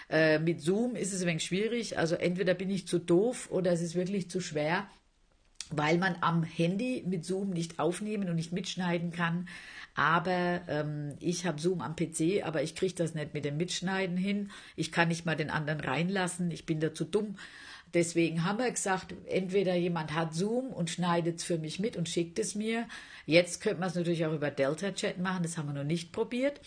Äh, 0.09 0.39
mit 0.39 0.61
Zoom 0.61 0.95
ist 0.95 1.13
es 1.13 1.21
ein 1.21 1.27
wenig 1.27 1.45
schwierig. 1.45 1.97
Also 1.97 2.15
entweder 2.15 2.53
bin 2.53 2.69
ich 2.69 2.87
zu 2.87 2.99
doof 2.99 3.49
oder 3.51 3.71
es 3.71 3.81
ist 3.81 3.95
wirklich 3.95 4.29
zu 4.29 4.41
schwer, 4.41 4.87
weil 5.69 5.97
man 5.97 6.15
am 6.21 6.43
Handy 6.43 7.03
mit 7.07 7.25
Zoom 7.25 7.49
nicht 7.49 7.79
aufnehmen 7.79 8.29
und 8.29 8.35
nicht 8.35 8.53
mitschneiden 8.53 9.11
kann. 9.11 9.47
Aber 9.95 10.61
ähm, 10.67 11.15
ich 11.19 11.45
habe 11.45 11.59
Zoom 11.59 11.81
am 11.81 11.95
PC, 11.95 12.43
aber 12.43 12.63
ich 12.63 12.75
kriege 12.75 12.93
das 12.93 13.15
nicht 13.15 13.33
mit 13.33 13.45
dem 13.45 13.57
Mitschneiden 13.57 14.15
hin. 14.15 14.51
Ich 14.75 14.91
kann 14.91 15.07
nicht 15.07 15.25
mal 15.25 15.35
den 15.35 15.49
anderen 15.49 15.81
reinlassen. 15.81 16.51
Ich 16.51 16.65
bin 16.65 16.79
da 16.79 16.93
zu 16.93 17.03
dumm. 17.03 17.37
Deswegen 17.93 18.43
haben 18.43 18.59
wir 18.59 18.69
gesagt, 18.71 19.13
entweder 19.27 19.75
jemand 19.75 20.13
hat 20.13 20.33
Zoom 20.33 20.71
und 20.71 20.89
schneidet 20.89 21.37
es 21.37 21.43
für 21.43 21.57
mich 21.57 21.79
mit 21.79 21.97
und 21.97 22.09
schickt 22.09 22.39
es 22.39 22.55
mir. 22.55 22.87
Jetzt 23.25 23.61
könnte 23.61 23.79
man 23.79 23.89
es 23.89 23.95
natürlich 23.95 24.25
auch 24.25 24.33
über 24.33 24.51
Delta 24.51 24.91
Chat 24.91 25.17
machen, 25.19 25.43
das 25.43 25.57
haben 25.57 25.67
wir 25.67 25.73
noch 25.73 25.83
nicht 25.83 26.11
probiert. 26.11 26.59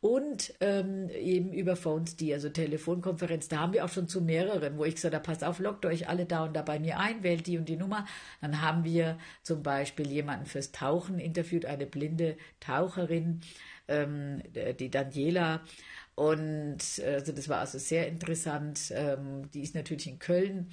und 0.00 0.54
ähm, 0.60 1.10
eben 1.10 1.52
über 1.52 1.74
Phones, 1.74 2.14
die, 2.16 2.32
also 2.32 2.48
Telefonkonferenz, 2.48 3.48
da 3.48 3.58
haben 3.58 3.72
wir 3.72 3.84
auch 3.84 3.88
schon 3.88 4.06
zu 4.06 4.20
mehreren, 4.20 4.78
wo 4.78 4.84
ich 4.84 4.94
gesagt 4.94 5.14
habe, 5.14 5.24
passt 5.24 5.42
auf, 5.42 5.58
lockt 5.58 5.84
euch 5.86 6.08
alle 6.08 6.24
da 6.24 6.44
und 6.44 6.54
da 6.54 6.62
bei 6.62 6.78
mir 6.78 7.00
ein, 7.00 7.24
wählt 7.24 7.46
die 7.48 7.58
und 7.58 7.68
die 7.68 7.76
Nummer. 7.76 8.06
Dann 8.40 8.62
haben 8.62 8.84
wir 8.84 9.18
zum 9.42 9.62
Beispiel 9.64 10.08
jemanden 10.08 10.46
fürs 10.46 10.70
Tauchen 10.70 11.18
interviewt, 11.18 11.66
eine 11.66 11.86
blinde 11.86 12.36
Taucherin, 12.60 13.40
ähm, 13.88 14.42
die 14.78 14.90
Daniela. 14.90 15.62
Und 16.18 16.78
also 17.06 17.30
das 17.30 17.48
war 17.48 17.60
also 17.60 17.78
sehr 17.78 18.08
interessant. 18.08 18.92
Ähm, 18.92 19.48
die 19.54 19.62
ist 19.62 19.76
natürlich 19.76 20.08
in 20.08 20.18
Köln, 20.18 20.68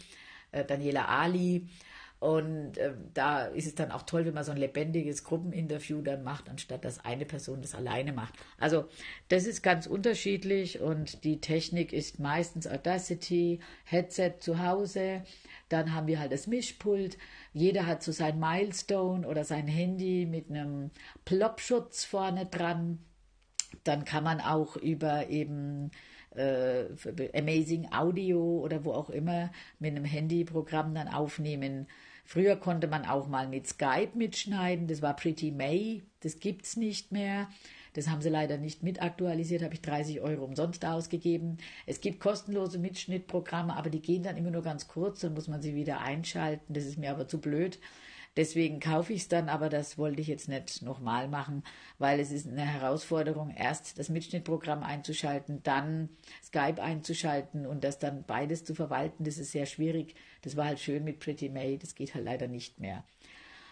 äh, 0.51 0.65
Daniela 0.65 1.05
Ali. 1.05 1.67
Und 2.19 2.79
äh, 2.79 2.95
da 3.13 3.45
ist 3.45 3.67
es 3.67 3.75
dann 3.75 3.91
auch 3.91 4.01
toll, 4.01 4.25
wenn 4.25 4.33
man 4.33 4.43
so 4.43 4.51
ein 4.51 4.57
lebendiges 4.57 5.23
Gruppeninterview 5.23 6.01
dann 6.01 6.23
macht, 6.23 6.49
anstatt 6.49 6.83
dass 6.83 7.05
eine 7.05 7.25
Person 7.25 7.61
das 7.61 7.75
alleine 7.75 8.11
macht. 8.11 8.33
Also 8.57 8.85
das 9.27 9.45
ist 9.45 9.61
ganz 9.61 9.85
unterschiedlich 9.85 10.79
und 10.79 11.23
die 11.23 11.39
Technik 11.41 11.93
ist 11.93 12.17
meistens 12.17 12.65
Audacity, 12.65 13.59
Headset 13.83 14.37
zu 14.39 14.57
Hause. 14.65 15.21
Dann 15.69 15.93
haben 15.93 16.07
wir 16.07 16.19
halt 16.19 16.31
das 16.31 16.47
Mischpult. 16.47 17.19
Jeder 17.53 17.85
hat 17.85 18.01
so 18.01 18.11
sein 18.11 18.39
Milestone 18.39 19.27
oder 19.27 19.43
sein 19.43 19.67
Handy 19.67 20.25
mit 20.25 20.49
einem 20.49 20.89
Plopschutz 21.23 22.03
vorne 22.03 22.47
dran. 22.47 22.97
Dann 23.83 24.05
kann 24.05 24.23
man 24.23 24.41
auch 24.41 24.75
über 24.77 25.29
eben 25.29 25.91
äh, 26.35 26.85
Amazing 27.33 27.91
Audio 27.91 28.59
oder 28.59 28.83
wo 28.83 28.91
auch 28.91 29.09
immer 29.09 29.51
mit 29.79 29.91
einem 29.91 30.05
Handyprogramm 30.05 30.93
dann 30.93 31.07
aufnehmen. 31.07 31.87
Früher 32.23 32.55
konnte 32.55 32.87
man 32.87 33.05
auch 33.05 33.27
mal 33.27 33.47
mit 33.47 33.67
Skype 33.67 34.11
mitschneiden, 34.15 34.87
das 34.87 35.01
war 35.01 35.15
Pretty 35.15 35.51
May, 35.51 36.03
das 36.21 36.39
gibt's 36.39 36.75
nicht 36.75 37.11
mehr. 37.11 37.47
Das 37.93 38.09
haben 38.09 38.21
sie 38.21 38.29
leider 38.29 38.57
nicht 38.57 38.83
mit 38.83 39.01
aktualisiert, 39.01 39.63
habe 39.63 39.73
ich 39.73 39.81
30 39.81 40.19
Euro 40.19 40.43
umsonst 40.43 40.83
ausgegeben. 40.83 41.59
Es 41.85 42.01
gibt 42.01 42.19
kostenlose 42.19 42.77
Mitschnittprogramme, 42.77 43.73
aber 43.73 43.89
die 43.89 44.01
gehen 44.01 44.21
dann 44.21 44.35
immer 44.35 44.51
nur 44.51 44.63
ganz 44.63 44.89
kurz, 44.89 45.21
dann 45.21 45.33
muss 45.33 45.47
man 45.47 45.61
sie 45.61 45.75
wieder 45.75 46.01
einschalten. 46.01 46.73
Das 46.73 46.83
ist 46.83 46.97
mir 46.97 47.11
aber 47.11 47.29
zu 47.29 47.39
blöd. 47.39 47.79
Deswegen 48.37 48.81
kaufe 48.81 49.13
ich 49.13 49.21
es 49.21 49.27
dann, 49.29 49.47
aber 49.47 49.69
das 49.69 49.97
wollte 49.97 50.21
ich 50.21 50.27
jetzt 50.27 50.49
nicht 50.49 50.81
nochmal 50.81 51.29
machen, 51.29 51.63
weil 51.99 52.19
es 52.19 52.31
ist 52.31 52.47
eine 52.47 52.65
Herausforderung, 52.65 53.49
erst 53.49 53.97
das 53.97 54.09
Mitschnittprogramm 54.09 54.83
einzuschalten, 54.83 55.63
dann 55.63 56.09
Skype 56.43 56.81
einzuschalten 56.81 57.65
und 57.65 57.85
das 57.85 57.97
dann 57.97 58.25
beides 58.25 58.65
zu 58.65 58.75
verwalten. 58.75 59.23
Das 59.23 59.37
ist 59.37 59.53
sehr 59.53 59.65
schwierig. 59.65 60.15
Das 60.41 60.57
war 60.57 60.65
halt 60.65 60.79
schön 60.79 61.05
mit 61.05 61.19
Pretty 61.19 61.49
May, 61.49 61.77
das 61.77 61.95
geht 61.95 62.13
halt 62.13 62.25
leider 62.25 62.47
nicht 62.47 62.79
mehr. 62.79 63.05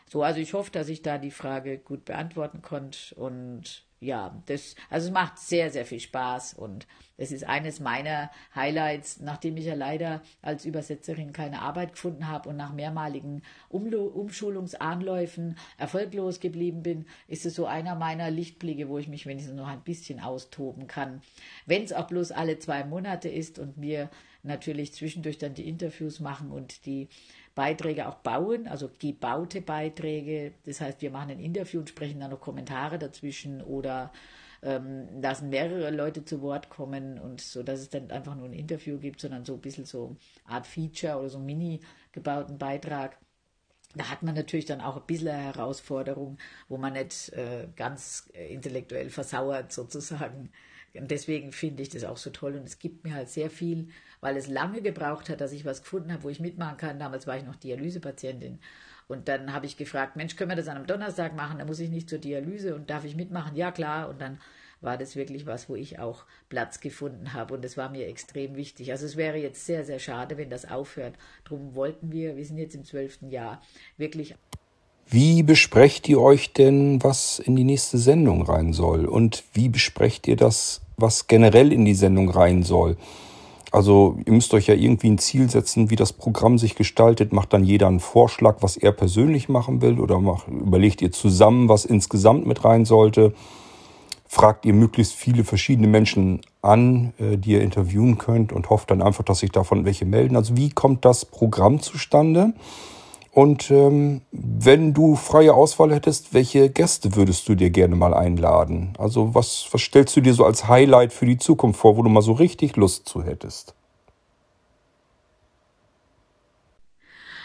So, 0.09 0.23
also 0.23 0.39
ich 0.39 0.53
hoffe, 0.53 0.71
dass 0.71 0.89
ich 0.89 1.01
da 1.01 1.17
die 1.17 1.31
Frage 1.31 1.77
gut 1.77 2.05
beantworten 2.05 2.61
konnte 2.61 3.15
und 3.15 3.85
ja, 3.99 4.41
das, 4.45 4.75
also 4.89 5.07
es 5.07 5.13
macht 5.13 5.39
sehr, 5.39 5.71
sehr 5.71 5.85
viel 5.85 5.99
Spaß 5.99 6.53
und 6.53 6.87
es 7.17 7.31
ist 7.31 7.43
eines 7.43 7.79
meiner 7.79 8.31
Highlights, 8.55 9.19
nachdem 9.19 9.57
ich 9.57 9.65
ja 9.65 9.75
leider 9.75 10.21
als 10.41 10.65
Übersetzerin 10.65 11.31
keine 11.31 11.61
Arbeit 11.61 11.93
gefunden 11.93 12.27
habe 12.27 12.49
und 12.49 12.57
nach 12.57 12.73
mehrmaligen 12.73 13.43
Umlo 13.69 14.05
Umschulungsanläufen 14.05 15.57
erfolglos 15.77 16.39
geblieben 16.39 16.81
bin, 16.81 17.05
ist 17.27 17.45
es 17.45 17.55
so 17.55 17.67
einer 17.67 17.95
meiner 17.95 18.31
Lichtblicke, 18.31 18.89
wo 18.89 18.97
ich 18.97 19.07
mich 19.07 19.25
wenigstens 19.25 19.55
noch 19.55 19.67
ein 19.67 19.83
bisschen 19.83 20.19
austoben 20.19 20.87
kann. 20.87 21.21
Wenn 21.65 21.83
es 21.83 21.93
auch 21.93 22.07
bloß 22.07 22.31
alle 22.31 22.57
zwei 22.57 22.83
Monate 22.83 23.29
ist 23.29 23.59
und 23.59 23.79
wir 23.79 24.09
natürlich 24.41 24.93
zwischendurch 24.93 25.37
dann 25.37 25.53
die 25.53 25.67
Interviews 25.67 26.19
machen 26.19 26.51
und 26.51 26.85
die 26.85 27.07
Beiträge 27.55 28.07
auch 28.07 28.15
bauen, 28.15 28.67
also 28.67 28.89
gebaute 28.99 29.61
Beiträge. 29.61 30.53
Das 30.65 30.81
heißt, 30.81 31.01
wir 31.01 31.11
machen 31.11 31.31
ein 31.31 31.39
Interview 31.39 31.79
und 31.79 31.89
sprechen 31.89 32.19
dann 32.19 32.31
noch 32.31 32.41
Kommentare 32.41 32.97
dazwischen 32.97 33.61
oder 33.61 34.11
ähm, 34.63 35.21
lassen 35.21 35.49
mehrere 35.49 35.91
Leute 35.91 36.25
zu 36.25 36.41
Wort 36.41 36.69
kommen 36.69 37.19
und 37.19 37.41
so, 37.41 37.63
dass 37.63 37.79
es 37.79 37.89
dann 37.89 38.11
einfach 38.11 38.35
nur 38.35 38.45
ein 38.45 38.53
Interview 38.53 38.97
gibt, 38.99 39.21
sondern 39.21 39.45
so 39.45 39.53
ein 39.55 39.61
bisschen 39.61 39.85
so 39.85 40.15
Art 40.45 40.67
Feature 40.67 41.17
oder 41.19 41.29
so 41.29 41.39
mini 41.39 41.81
gebauten 42.11 42.57
Beitrag. 42.57 43.17
Da 43.95 44.09
hat 44.09 44.23
man 44.23 44.35
natürlich 44.35 44.65
dann 44.65 44.81
auch 44.81 44.97
ein 44.97 45.05
bisschen 45.05 45.29
eine 45.29 45.43
Herausforderung, 45.43 46.37
wo 46.67 46.77
man 46.77 46.93
nicht 46.93 47.31
äh, 47.33 47.67
ganz 47.75 48.29
intellektuell 48.33 49.09
versauert 49.09 49.71
sozusagen. 49.71 50.51
Und 50.95 51.11
deswegen 51.11 51.51
finde 51.51 51.83
ich 51.83 51.89
das 51.89 52.03
auch 52.03 52.17
so 52.17 52.29
toll 52.31 52.55
und 52.55 52.63
es 52.67 52.79
gibt 52.79 53.03
mir 53.03 53.13
halt 53.15 53.29
sehr 53.29 53.49
viel 53.49 53.89
weil 54.23 54.37
es 54.37 54.47
lange 54.47 54.81
gebraucht 54.81 55.29
hat, 55.29 55.41
dass 55.41 55.51
ich 55.51 55.65
was 55.65 55.81
gefunden 55.83 56.13
habe, 56.13 56.23
wo 56.23 56.29
ich 56.29 56.39
mitmachen 56.39 56.77
kann. 56.77 56.97
Damals 56.97 57.27
war 57.27 57.35
ich 57.35 57.43
noch 57.43 57.57
Dialysepatientin. 57.57 58.59
Und 59.07 59.27
dann 59.27 59.53
habe 59.53 59.65
ich 59.65 59.77
gefragt, 59.77 60.15
Mensch, 60.15 60.35
können 60.35 60.51
wir 60.51 60.55
das 60.55 60.67
an 60.67 60.77
einem 60.77 60.87
Donnerstag 60.87 61.35
machen? 61.35 61.59
Da 61.59 61.65
muss 61.65 61.79
ich 61.79 61.89
nicht 61.89 62.09
zur 62.09 62.19
Dialyse 62.19 62.75
und 62.75 62.89
darf 62.89 63.05
ich 63.05 63.15
mitmachen? 63.15 63.55
Ja, 63.55 63.71
klar. 63.71 64.09
Und 64.09 64.21
dann 64.21 64.39
war 64.83 64.97
das 64.97 65.15
wirklich 65.15 65.45
was, 65.45 65.69
wo 65.69 65.75
ich 65.75 65.99
auch 65.99 66.25
Platz 66.49 66.79
gefunden 66.79 67.33
habe. 67.33 67.53
Und 67.53 67.63
das 67.63 67.77
war 67.77 67.89
mir 67.89 68.07
extrem 68.07 68.55
wichtig. 68.55 68.91
Also 68.91 69.05
es 69.05 69.15
wäre 69.15 69.37
jetzt 69.37 69.65
sehr, 69.65 69.85
sehr 69.85 69.99
schade, 69.99 70.37
wenn 70.37 70.49
das 70.49 70.69
aufhört. 70.69 71.15
Darum 71.45 71.73
wollten 71.75 72.11
wir, 72.11 72.35
wir 72.35 72.45
sind 72.45 72.57
jetzt 72.57 72.75
im 72.75 72.83
zwölften 72.83 73.29
Jahr, 73.29 73.61
wirklich. 73.97 74.35
Wie 75.07 75.43
besprecht 75.43 76.07
ihr 76.09 76.19
euch 76.19 76.53
denn, 76.53 77.03
was 77.03 77.39
in 77.39 77.55
die 77.55 77.63
nächste 77.63 77.97
Sendung 77.97 78.41
rein 78.43 78.73
soll? 78.73 79.05
Und 79.05 79.43
wie 79.53 79.69
besprecht 79.69 80.27
ihr 80.27 80.35
das, 80.35 80.81
was 80.97 81.27
generell 81.27 81.71
in 81.71 81.85
die 81.85 81.95
Sendung 81.95 82.29
rein 82.29 82.63
soll? 82.63 82.97
Also 83.73 84.19
ihr 84.27 84.33
müsst 84.33 84.53
euch 84.53 84.67
ja 84.67 84.75
irgendwie 84.75 85.09
ein 85.09 85.17
Ziel 85.17 85.49
setzen, 85.49 85.89
wie 85.89 85.95
das 85.95 86.13
Programm 86.13 86.59
sich 86.59 86.75
gestaltet. 86.75 87.33
Macht 87.33 87.53
dann 87.53 87.63
jeder 87.63 87.87
einen 87.87 87.99
Vorschlag, 87.99 88.57
was 88.61 88.77
er 88.77 88.91
persönlich 88.91 89.49
machen 89.49 89.81
will 89.81 89.99
oder 89.99 90.19
macht, 90.19 90.47
überlegt 90.47 91.01
ihr 91.01 91.11
zusammen, 91.11 91.69
was 91.69 91.83
insgesamt 91.83 92.45
mit 92.45 92.63
rein 92.63 92.85
sollte. 92.85 93.33
Fragt 94.27 94.65
ihr 94.65 94.75
möglichst 94.75 95.13
viele 95.13 95.43
verschiedene 95.43 95.87
Menschen 95.87 96.41
an, 96.61 97.13
äh, 97.17 97.35
die 97.35 97.53
ihr 97.53 97.61
interviewen 97.61 98.19
könnt 98.19 98.53
und 98.53 98.69
hofft 98.69 98.91
dann 98.91 99.01
einfach, 99.01 99.23
dass 99.23 99.39
sich 99.39 99.51
davon 99.51 99.85
welche 99.85 100.05
melden. 100.05 100.35
Also 100.35 100.55
wie 100.55 100.69
kommt 100.69 101.03
das 101.03 101.25
Programm 101.25 101.81
zustande? 101.81 102.53
Und 103.33 103.71
ähm, 103.71 104.21
wenn 104.31 104.93
du 104.93 105.15
freie 105.15 105.55
Auswahl 105.55 105.91
hättest, 105.91 106.35
welche 106.35 106.69
Gäste 106.69 107.15
würdest 107.15 107.49
du 107.49 107.55
dir 107.55 107.71
gerne 107.71 107.95
mal 107.95 108.13
einladen? 108.13 108.93
Also 108.99 109.33
was, 109.33 109.67
was 109.71 109.81
stellst 109.81 110.15
du 110.15 110.21
dir 110.21 110.35
so 110.35 110.45
als 110.45 110.67
Highlight 110.67 111.11
für 111.11 111.25
die 111.25 111.39
Zukunft 111.39 111.79
vor, 111.79 111.97
wo 111.97 112.03
du 112.03 112.09
mal 112.09 112.21
so 112.21 112.33
richtig 112.33 112.75
Lust 112.75 113.09
zu 113.09 113.23
hättest? 113.23 113.73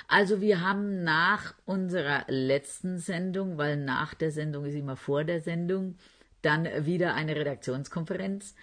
Also 0.09 0.42
wir 0.42 0.61
haben 0.61 1.05
nach 1.05 1.55
unserer 1.64 2.24
letzten 2.29 2.98
Sendung, 2.98 3.57
weil 3.57 3.79
nach 3.79 4.12
der 4.12 4.31
Sendung 4.31 4.66
ist 4.66 4.74
immer 4.74 4.96
vor 4.96 5.24
der 5.24 5.40
Sendung, 5.40 5.96
dann 6.42 6.68
wieder 6.85 7.14
eine 7.14 7.35
Redaktionskonferenz 7.35 8.55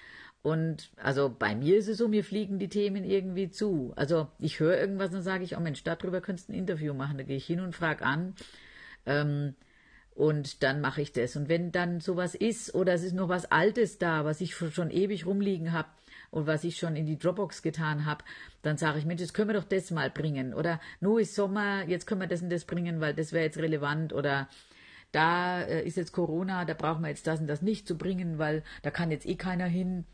und 0.45 0.91
also 0.97 1.35
bei 1.35 1.55
mir 1.55 1.75
ist 1.75 1.87
es 1.87 1.97
so, 1.97 2.07
mir 2.07 2.23
fliegen 2.23 2.59
die 2.59 2.69
Themen 2.69 3.03
irgendwie 3.03 3.49
zu. 3.49 3.93
Also 3.95 4.27
ich 4.37 4.59
höre 4.59 4.79
irgendwas 4.79 5.11
und 5.11 5.23
sage 5.23 5.43
ich, 5.43 5.57
oh 5.57 5.59
Mensch, 5.59 5.83
darüber 5.83 6.21
könntest 6.21 6.49
du 6.49 6.53
ein 6.53 6.59
Interview 6.59 6.93
machen. 6.93 7.17
Da 7.17 7.23
gehe 7.23 7.37
ich 7.37 7.47
hin 7.47 7.61
und 7.61 7.75
frage 7.75 8.05
an. 8.05 8.35
Ähm, 9.07 9.55
und 10.13 10.61
dann 10.61 10.81
mache 10.81 11.01
ich 11.01 11.11
das. 11.11 11.35
Und 11.35 11.49
wenn 11.49 11.71
dann 11.71 11.99
sowas 11.99 12.35
ist 12.35 12.75
oder 12.75 12.93
es 12.93 13.01
ist 13.01 13.13
noch 13.13 13.27
was 13.27 13.51
Altes 13.51 13.97
da, 13.97 14.23
was 14.23 14.39
ich 14.39 14.53
schon 14.55 14.91
ewig 14.91 15.25
rumliegen 15.25 15.73
habe 15.73 15.87
und 16.29 16.45
was 16.45 16.63
ich 16.63 16.77
schon 16.77 16.95
in 16.95 17.07
die 17.07 17.17
Dropbox 17.17 17.63
getan 17.63 18.05
habe, 18.05 18.23
dann 18.61 18.77
sage 18.77 18.99
ich, 18.99 19.05
Mensch, 19.05 19.21
jetzt 19.21 19.33
können 19.33 19.49
wir 19.49 19.59
doch 19.59 19.67
das 19.67 19.89
mal 19.89 20.11
bringen. 20.11 20.53
Oder 20.53 20.79
nur 20.99 21.19
ist 21.19 21.33
Sommer, 21.33 21.87
jetzt 21.87 22.05
können 22.05 22.21
wir 22.21 22.27
das 22.27 22.43
und 22.43 22.51
das 22.51 22.65
bringen, 22.65 23.01
weil 23.01 23.15
das 23.15 23.33
wäre 23.33 23.45
jetzt 23.45 23.57
relevant. 23.57 24.13
Oder 24.13 24.47
da 25.11 25.63
äh, 25.63 25.87
ist 25.87 25.97
jetzt 25.97 26.11
Corona, 26.11 26.65
da 26.65 26.75
brauchen 26.75 27.01
wir 27.01 27.09
jetzt 27.09 27.25
das 27.25 27.39
und 27.39 27.47
das 27.47 27.63
nicht 27.63 27.87
zu 27.87 27.97
bringen, 27.97 28.37
weil 28.37 28.61
da 28.83 28.91
kann 28.91 29.09
jetzt 29.09 29.25
eh 29.25 29.37
keiner 29.37 29.65
hin. 29.65 30.05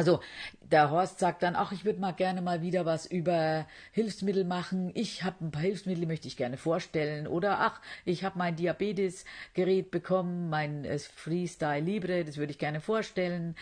Also 0.00 0.20
der 0.62 0.90
Horst 0.90 1.18
sagt 1.18 1.42
dann, 1.42 1.54
ach, 1.54 1.72
ich 1.72 1.84
würde 1.84 2.00
mal 2.00 2.12
gerne 2.12 2.40
mal 2.40 2.62
wieder 2.62 2.86
was 2.86 3.04
über 3.04 3.66
Hilfsmittel 3.92 4.44
machen. 4.44 4.92
Ich 4.94 5.24
habe 5.24 5.44
ein 5.44 5.50
paar 5.50 5.60
Hilfsmittel, 5.60 6.06
möchte 6.06 6.26
ich 6.26 6.38
gerne 6.38 6.56
vorstellen. 6.56 7.26
Oder 7.26 7.60
ach, 7.60 7.82
ich 8.06 8.24
habe 8.24 8.38
mein 8.38 8.56
Diabetesgerät 8.56 9.90
bekommen, 9.90 10.48
mein 10.48 10.86
äh, 10.86 10.98
Freestyle 10.98 11.84
Libre, 11.84 12.24
das 12.24 12.38
würde 12.38 12.50
ich 12.50 12.58
gerne 12.58 12.80
vorstellen. 12.80 13.56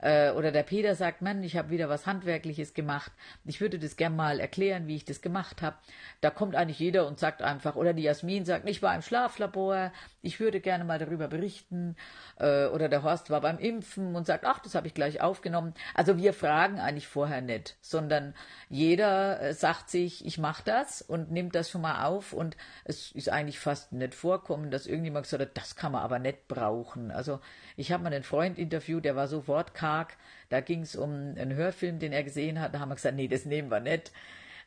Äh, 0.00 0.30
oder 0.32 0.52
der 0.52 0.62
Peter 0.62 0.94
sagt, 0.94 1.22
Mann, 1.22 1.42
ich 1.42 1.56
habe 1.56 1.70
wieder 1.70 1.88
was 1.88 2.06
Handwerkliches 2.06 2.74
gemacht. 2.74 3.12
Ich 3.44 3.60
würde 3.60 3.78
das 3.78 3.96
gern 3.96 4.16
mal 4.16 4.40
erklären, 4.40 4.86
wie 4.86 4.96
ich 4.96 5.04
das 5.04 5.20
gemacht 5.20 5.62
habe. 5.62 5.76
Da 6.20 6.30
kommt 6.30 6.56
eigentlich 6.56 6.78
jeder 6.78 7.06
und 7.06 7.18
sagt 7.18 7.42
einfach, 7.42 7.76
oder 7.76 7.92
die 7.92 8.02
Jasmin 8.02 8.44
sagt, 8.44 8.68
ich 8.68 8.82
war 8.82 8.94
im 8.94 9.02
Schlaflabor, 9.02 9.92
ich 10.22 10.40
würde 10.40 10.60
gerne 10.60 10.84
mal 10.84 10.98
darüber 10.98 11.28
berichten. 11.28 11.96
Äh, 12.38 12.66
oder 12.66 12.88
der 12.88 13.02
Horst 13.02 13.30
war 13.30 13.40
beim 13.40 13.58
Impfen 13.58 14.16
und 14.16 14.26
sagt, 14.26 14.44
ach, 14.44 14.60
das 14.60 14.74
habe 14.74 14.86
ich 14.86 14.94
gleich 14.94 15.20
aufgenommen. 15.20 15.74
Also 15.94 16.16
wir 16.16 16.32
fragen 16.32 16.80
eigentlich 16.80 17.08
vorher 17.08 17.40
nicht, 17.40 17.76
sondern 17.80 18.34
jeder 18.68 19.40
äh, 19.40 19.54
sagt 19.54 19.90
sich, 19.90 20.24
ich 20.24 20.38
mache 20.38 20.62
das 20.64 21.02
und 21.02 21.30
nimmt 21.30 21.54
das 21.54 21.70
schon 21.70 21.82
mal 21.82 22.04
auf 22.04 22.32
und 22.32 22.56
es 22.84 23.12
ist 23.12 23.28
eigentlich 23.28 23.58
fast 23.58 23.92
nicht 23.92 24.14
vorkommen, 24.14 24.70
dass 24.70 24.86
irgendjemand 24.86 25.24
gesagt 25.24 25.42
hat, 25.42 25.56
das 25.56 25.76
kann 25.76 25.92
man 25.92 26.02
aber 26.02 26.18
nicht 26.18 26.48
brauchen. 26.48 27.10
Also 27.10 27.40
ich 27.76 27.92
habe 27.92 28.02
mal 28.02 28.12
einen 28.12 28.24
Freund 28.24 28.58
interviewt, 28.58 29.04
der 29.04 29.16
war 29.16 29.28
so 29.28 29.46
wortkarg. 29.48 30.16
Da 30.48 30.60
ging 30.60 30.82
es 30.82 30.96
um 30.96 31.10
einen 31.10 31.54
Hörfilm, 31.54 31.98
den 31.98 32.12
er 32.12 32.22
gesehen 32.22 32.60
hat. 32.60 32.74
Da 32.74 32.80
haben 32.80 32.88
wir 32.88 32.96
gesagt, 32.96 33.16
nee, 33.16 33.28
das 33.28 33.44
nehmen 33.44 33.70
wir 33.70 33.80
nicht. 33.80 34.12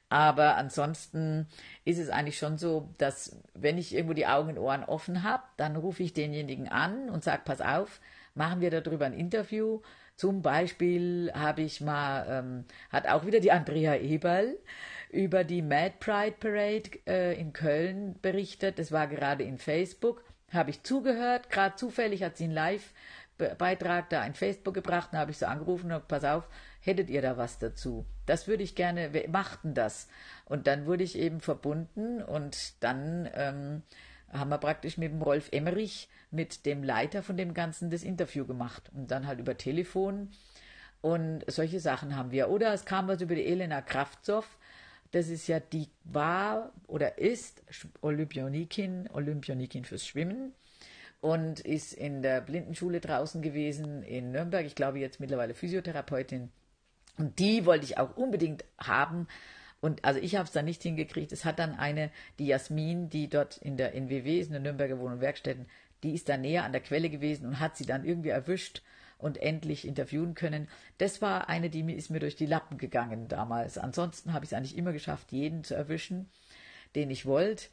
Aber 0.09 0.57
ansonsten 0.57 1.47
ist 1.85 1.97
es 1.97 2.09
eigentlich 2.09 2.37
schon 2.37 2.57
so, 2.57 2.89
dass 2.99 3.35
wenn 3.55 3.77
ich 3.77 3.95
irgendwo 3.95 4.13
die 4.13 4.27
Augen 4.27 4.49
und 4.49 4.59
Ohren 4.59 4.83
offen 4.83 5.23
habe, 5.23 5.43
dann 5.57 5.75
rufe 5.75 6.03
ich 6.03 6.13
denjenigen 6.13 6.67
an 6.67 7.09
und 7.09 7.23
sage, 7.23 7.41
pass 7.45 7.61
auf, 7.61 7.99
machen 8.35 8.61
wir 8.61 8.69
darüber 8.69 9.05
ein 9.05 9.13
Interview. 9.13 9.81
Zum 10.15 10.43
Beispiel 10.43 11.31
habe 11.33 11.63
ich 11.63 11.81
mal, 11.81 12.25
ähm, 12.29 12.65
hat 12.91 13.07
auch 13.07 13.25
wieder 13.25 13.39
die 13.39 13.51
Andrea 13.51 13.95
Eberl 13.95 14.55
über 15.09 15.43
die 15.43 15.61
Mad 15.61 15.95
Pride 15.99 16.35
Parade 16.39 16.91
äh, 17.07 17.39
in 17.39 17.53
Köln 17.53 18.15
berichtet. 18.21 18.77
Das 18.77 18.91
war 18.91 19.07
gerade 19.07 19.43
in 19.43 19.57
Facebook. 19.57 20.23
Habe 20.53 20.69
ich 20.69 20.83
zugehört. 20.83 21.49
Gerade 21.49 21.75
zufällig 21.75 22.23
hat 22.23 22.37
sie 22.37 22.45
einen 22.45 22.53
Live-Beitrag 22.53 24.09
da 24.09 24.25
in 24.25 24.35
Facebook 24.35 24.73
gebracht. 24.73 25.09
Da 25.11 25.19
habe 25.19 25.31
ich 25.31 25.37
so 25.37 25.45
angerufen 25.45 25.91
und 25.91 26.07
pass 26.07 26.23
auf, 26.23 26.47
hättet 26.79 27.09
ihr 27.09 27.21
da 27.21 27.37
was 27.37 27.59
dazu? 27.59 28.05
Das 28.25 28.47
würde 28.47 28.63
ich 28.63 28.75
gerne, 28.75 29.13
wir 29.13 29.27
machten 29.29 29.73
das. 29.73 30.07
Und 30.45 30.67
dann 30.67 30.85
wurde 30.85 31.03
ich 31.03 31.17
eben 31.17 31.41
verbunden 31.41 32.21
und 32.21 32.81
dann 32.83 33.29
ähm, 33.33 33.81
haben 34.31 34.49
wir 34.49 34.57
praktisch 34.57 34.97
mit 34.97 35.11
dem 35.11 35.21
Rolf 35.21 35.49
Emmerich, 35.51 36.09
mit 36.31 36.65
dem 36.65 36.83
Leiter 36.83 37.23
von 37.23 37.37
dem 37.37 37.53
Ganzen, 37.53 37.89
das 37.89 38.03
Interview 38.03 38.45
gemacht. 38.45 38.91
Und 38.93 39.11
dann 39.11 39.27
halt 39.27 39.39
über 39.39 39.57
Telefon. 39.57 40.31
Und 41.01 41.43
solche 41.47 41.79
Sachen 41.79 42.15
haben 42.15 42.31
wir. 42.31 42.49
Oder 42.49 42.73
es 42.73 42.85
kam 42.85 43.07
was 43.07 43.21
über 43.21 43.35
die 43.35 43.45
Elena 43.45 43.81
Kraftzow. 43.81 44.45
Das 45.13 45.29
ist 45.29 45.47
ja 45.47 45.59
die 45.59 45.89
war 46.05 46.73
oder 46.87 47.19
ist 47.19 47.61
Olympionikin, 48.01 49.07
Olympionikin 49.13 49.85
fürs 49.85 50.07
Schwimmen 50.07 50.53
und 51.21 51.59
ist 51.59 51.93
in 51.93 52.23
der 52.23 52.41
Blindenschule 52.41 52.99
draußen 52.99 53.43
gewesen 53.43 54.01
in 54.01 54.31
Nürnberg. 54.31 54.65
Ich 54.65 54.73
glaube 54.73 54.97
jetzt 54.97 55.19
mittlerweile 55.19 55.53
Physiotherapeutin. 55.53 56.49
Und 57.19 57.37
die 57.37 57.67
wollte 57.67 57.85
ich 57.85 57.99
auch 57.99 58.17
unbedingt 58.17 58.65
haben. 58.79 59.27
Und 59.81 60.03
also 60.03 60.19
ich 60.19 60.35
habe 60.35 60.45
es 60.45 60.51
dann 60.51 60.65
nicht 60.65 60.81
hingekriegt. 60.81 61.31
Es 61.31 61.45
hat 61.45 61.59
dann 61.59 61.75
eine, 61.75 62.09
die 62.39 62.47
Jasmin, 62.47 63.11
die 63.11 63.29
dort 63.29 63.57
in 63.57 63.77
der 63.77 63.93
NWW 63.93 64.39
ist, 64.39 64.47
in 64.47 64.53
der 64.53 64.61
Nürnberger 64.61 64.97
Wohn- 64.97 65.13
und 65.13 65.21
Werkstätten, 65.21 65.67
die 66.01 66.15
ist 66.15 66.27
da 66.27 66.37
näher 66.37 66.63
an 66.63 66.71
der 66.71 66.81
Quelle 66.81 67.11
gewesen 67.11 67.45
und 67.45 67.59
hat 67.59 67.77
sie 67.77 67.85
dann 67.85 68.03
irgendwie 68.03 68.29
erwischt 68.29 68.81
und 69.23 69.37
endlich 69.37 69.87
interviewen 69.87 70.35
können. 70.35 70.67
Das 70.97 71.21
war 71.21 71.49
eine, 71.49 71.69
die 71.69 71.81
ist 71.93 72.09
mir 72.09 72.19
durch 72.19 72.35
die 72.35 72.45
Lappen 72.45 72.77
gegangen 72.77 73.27
damals. 73.27 73.77
Ansonsten 73.77 74.33
habe 74.33 74.45
ich 74.45 74.51
es 74.51 74.57
eigentlich 74.57 74.77
immer 74.77 74.93
geschafft, 74.93 75.31
jeden 75.31 75.63
zu 75.63 75.73
erwischen, 75.73 76.29
den 76.95 77.09
ich 77.09 77.25
wollte. 77.25 77.65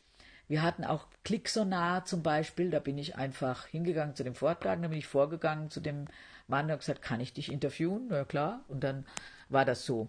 Wir 0.49 0.63
hatten 0.63 0.85
auch 0.85 1.07
Klicksonar 1.25 2.05
zum 2.05 2.23
Beispiel, 2.23 2.71
da 2.71 2.81
bin 2.81 2.99
ich 2.99 3.17
einfach 3.17 3.67
hingegangen 3.67 4.17
zu 4.17 4.25
dem 4.25 4.35
Vortrag, 4.35 4.81
da 4.83 4.89
bin 4.89 4.99
ich 4.99 5.07
vorgegangen 5.07 5.71
zu 5.71 5.81
dem 5.81 6.07
Mann 6.49 6.71
und 6.71 6.79
gesagt, 6.79 7.03
kann 7.03 7.21
ich 7.21 7.33
dich 7.33 7.53
interviewen? 7.53 8.07
Na 8.09 8.25
klar. 8.25 8.65
Und 8.69 8.83
dann 8.83 9.05
war 9.49 9.65
das 9.65 9.85
so. 9.85 10.09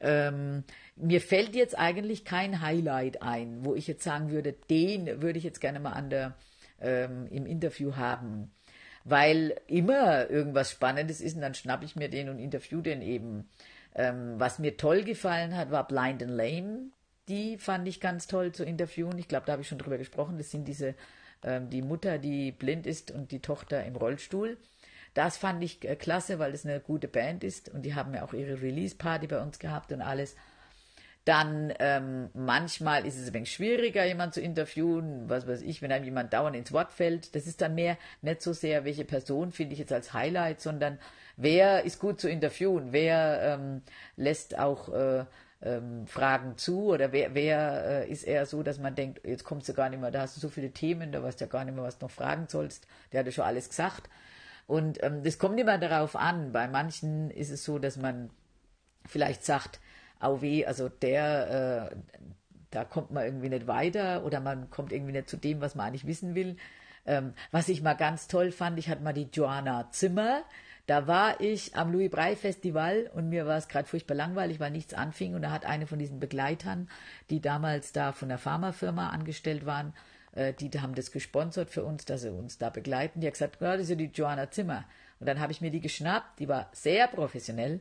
Ähm, 0.00 0.64
mir 0.96 1.20
fällt 1.20 1.54
jetzt 1.54 1.78
eigentlich 1.78 2.24
kein 2.24 2.60
Highlight 2.60 3.22
ein, 3.22 3.64
wo 3.64 3.74
ich 3.74 3.86
jetzt 3.86 4.02
sagen 4.02 4.30
würde, 4.30 4.52
den 4.68 5.22
würde 5.22 5.38
ich 5.38 5.44
jetzt 5.44 5.60
gerne 5.60 5.80
mal 5.80 5.92
an 5.92 6.10
der, 6.10 6.34
ähm, 6.80 7.26
im 7.30 7.46
Interview 7.46 7.94
haben 7.96 8.50
weil 9.04 9.60
immer 9.66 10.30
irgendwas 10.30 10.70
Spannendes 10.70 11.20
ist 11.20 11.34
und 11.34 11.42
dann 11.42 11.54
schnappe 11.54 11.84
ich 11.84 11.96
mir 11.96 12.08
den 12.08 12.28
und 12.28 12.38
interview 12.38 12.80
den 12.80 13.02
eben. 13.02 13.48
Ähm, 13.94 14.34
was 14.38 14.58
mir 14.58 14.76
toll 14.76 15.02
gefallen 15.02 15.56
hat, 15.56 15.70
war 15.70 15.86
Blind 15.86 16.22
and 16.22 16.32
Lame. 16.32 16.90
Die 17.28 17.58
fand 17.58 17.86
ich 17.86 18.00
ganz 18.00 18.26
toll 18.26 18.52
zu 18.52 18.64
interviewen. 18.64 19.18
Ich 19.18 19.28
glaube, 19.28 19.46
da 19.46 19.52
habe 19.52 19.62
ich 19.62 19.68
schon 19.68 19.78
drüber 19.78 19.98
gesprochen. 19.98 20.38
Das 20.38 20.50
sind 20.50 20.66
diese, 20.66 20.94
ähm, 21.42 21.70
die 21.70 21.82
Mutter, 21.82 22.18
die 22.18 22.52
blind 22.52 22.86
ist 22.86 23.10
und 23.10 23.32
die 23.32 23.40
Tochter 23.40 23.84
im 23.84 23.96
Rollstuhl. 23.96 24.56
Das 25.14 25.36
fand 25.36 25.62
ich 25.62 25.84
äh, 25.84 25.96
klasse, 25.96 26.38
weil 26.38 26.54
es 26.54 26.64
eine 26.64 26.80
gute 26.80 27.08
Band 27.08 27.44
ist 27.44 27.68
und 27.68 27.82
die 27.82 27.94
haben 27.94 28.14
ja 28.14 28.24
auch 28.24 28.32
ihre 28.32 28.62
Release-Party 28.62 29.26
bei 29.26 29.42
uns 29.42 29.58
gehabt 29.58 29.92
und 29.92 30.00
alles. 30.00 30.36
Dann 31.24 31.72
ähm, 31.78 32.30
manchmal 32.34 33.06
ist 33.06 33.16
es 33.16 33.28
ein 33.28 33.34
wenig 33.34 33.52
schwieriger, 33.52 34.04
jemanden 34.04 34.32
zu 34.32 34.40
interviewen, 34.40 35.28
was 35.28 35.46
weiß 35.46 35.62
ich, 35.62 35.80
wenn 35.80 35.92
einem 35.92 36.04
jemand 36.04 36.32
dauernd 36.32 36.56
ins 36.56 36.72
Wort 36.72 36.92
fällt. 36.92 37.34
Das 37.36 37.46
ist 37.46 37.60
dann 37.60 37.76
mehr 37.76 37.96
nicht 38.22 38.42
so 38.42 38.52
sehr, 38.52 38.84
welche 38.84 39.04
Person 39.04 39.52
finde 39.52 39.74
ich 39.74 39.78
jetzt 39.78 39.92
als 39.92 40.12
Highlight, 40.12 40.60
sondern 40.60 40.98
wer 41.36 41.84
ist 41.84 42.00
gut 42.00 42.20
zu 42.20 42.28
interviewen, 42.28 42.88
wer 42.90 43.40
ähm, 43.42 43.82
lässt 44.16 44.58
auch 44.58 44.92
äh, 44.92 45.24
ähm, 45.62 46.06
Fragen 46.08 46.56
zu 46.56 46.86
oder 46.86 47.12
wer, 47.12 47.34
wer 47.34 47.84
äh, 48.04 48.10
ist 48.10 48.24
eher 48.24 48.46
so, 48.46 48.62
dass 48.64 48.78
man 48.78 48.94
denkt, 48.96 49.20
jetzt 49.24 49.44
kommst 49.44 49.68
du 49.68 49.74
gar 49.74 49.88
nicht 49.88 50.00
mehr, 50.00 50.10
da 50.10 50.22
hast 50.22 50.36
du 50.36 50.40
so 50.40 50.48
viele 50.48 50.72
Themen, 50.72 51.12
da 51.12 51.22
weißt 51.22 51.40
du 51.40 51.44
ja 51.44 51.50
gar 51.50 51.64
nicht 51.64 51.74
mehr, 51.74 51.84
was 51.84 51.98
du 51.98 52.06
noch 52.06 52.12
fragen 52.12 52.46
sollst, 52.48 52.86
der 53.12 53.20
hat 53.20 53.26
ja 53.26 53.32
schon 53.32 53.44
alles 53.44 53.68
gesagt. 53.68 54.08
Und 54.66 55.02
ähm, 55.02 55.22
das 55.22 55.38
kommt 55.38 55.58
immer 55.60 55.78
darauf 55.78 56.16
an. 56.16 56.52
Bei 56.52 56.68
manchen 56.68 57.30
ist 57.30 57.50
es 57.50 57.64
so, 57.64 57.78
dass 57.78 57.96
man 57.96 58.30
vielleicht 59.06 59.44
sagt, 59.44 59.80
au 60.22 60.40
weh, 60.40 60.64
also 60.64 60.88
der, 60.88 61.90
äh, 61.92 61.96
da 62.70 62.84
kommt 62.84 63.10
man 63.10 63.24
irgendwie 63.24 63.48
nicht 63.48 63.66
weiter 63.66 64.24
oder 64.24 64.40
man 64.40 64.70
kommt 64.70 64.92
irgendwie 64.92 65.12
nicht 65.12 65.28
zu 65.28 65.36
dem, 65.36 65.60
was 65.60 65.74
man 65.74 65.86
eigentlich 65.86 66.06
wissen 66.06 66.34
will. 66.34 66.56
Ähm, 67.04 67.34
was 67.50 67.68
ich 67.68 67.82
mal 67.82 67.94
ganz 67.94 68.28
toll 68.28 68.52
fand, 68.52 68.78
ich 68.78 68.88
hatte 68.88 69.02
mal 69.02 69.12
die 69.12 69.28
Joanna 69.32 69.90
Zimmer. 69.90 70.44
Da 70.86 71.06
war 71.06 71.40
ich 71.40 71.76
am 71.76 71.92
Louis 71.92 72.10
Brey 72.10 72.34
Festival 72.34 73.10
und 73.14 73.28
mir 73.28 73.46
war 73.46 73.56
es 73.56 73.68
gerade 73.68 73.86
furchtbar 73.88 74.14
langweilig, 74.14 74.58
weil 74.58 74.70
nichts 74.70 74.94
anfing. 74.94 75.34
Und 75.34 75.42
da 75.42 75.50
hat 75.50 75.64
eine 75.64 75.86
von 75.86 75.98
diesen 75.98 76.18
Begleitern, 76.18 76.88
die 77.30 77.40
damals 77.40 77.92
da 77.92 78.12
von 78.12 78.28
der 78.28 78.38
Pharmafirma 78.38 79.10
angestellt 79.10 79.64
waren, 79.64 79.94
äh, 80.32 80.52
die 80.52 80.70
haben 80.80 80.94
das 80.94 81.12
gesponsert 81.12 81.70
für 81.70 81.84
uns, 81.84 82.04
dass 82.04 82.22
sie 82.22 82.32
uns 82.32 82.58
da 82.58 82.70
begleiten. 82.70 83.20
Die 83.20 83.26
hat 83.26 83.34
gesagt, 83.34 83.60
ja, 83.60 83.72
das 83.72 83.82
ist 83.82 83.90
ja 83.90 83.96
die 83.96 84.10
Joanna 84.12 84.50
Zimmer. 84.50 84.84
Und 85.20 85.26
dann 85.26 85.40
habe 85.40 85.52
ich 85.52 85.60
mir 85.60 85.70
die 85.70 85.80
geschnappt, 85.80 86.40
die 86.40 86.48
war 86.48 86.68
sehr 86.72 87.06
professionell 87.06 87.80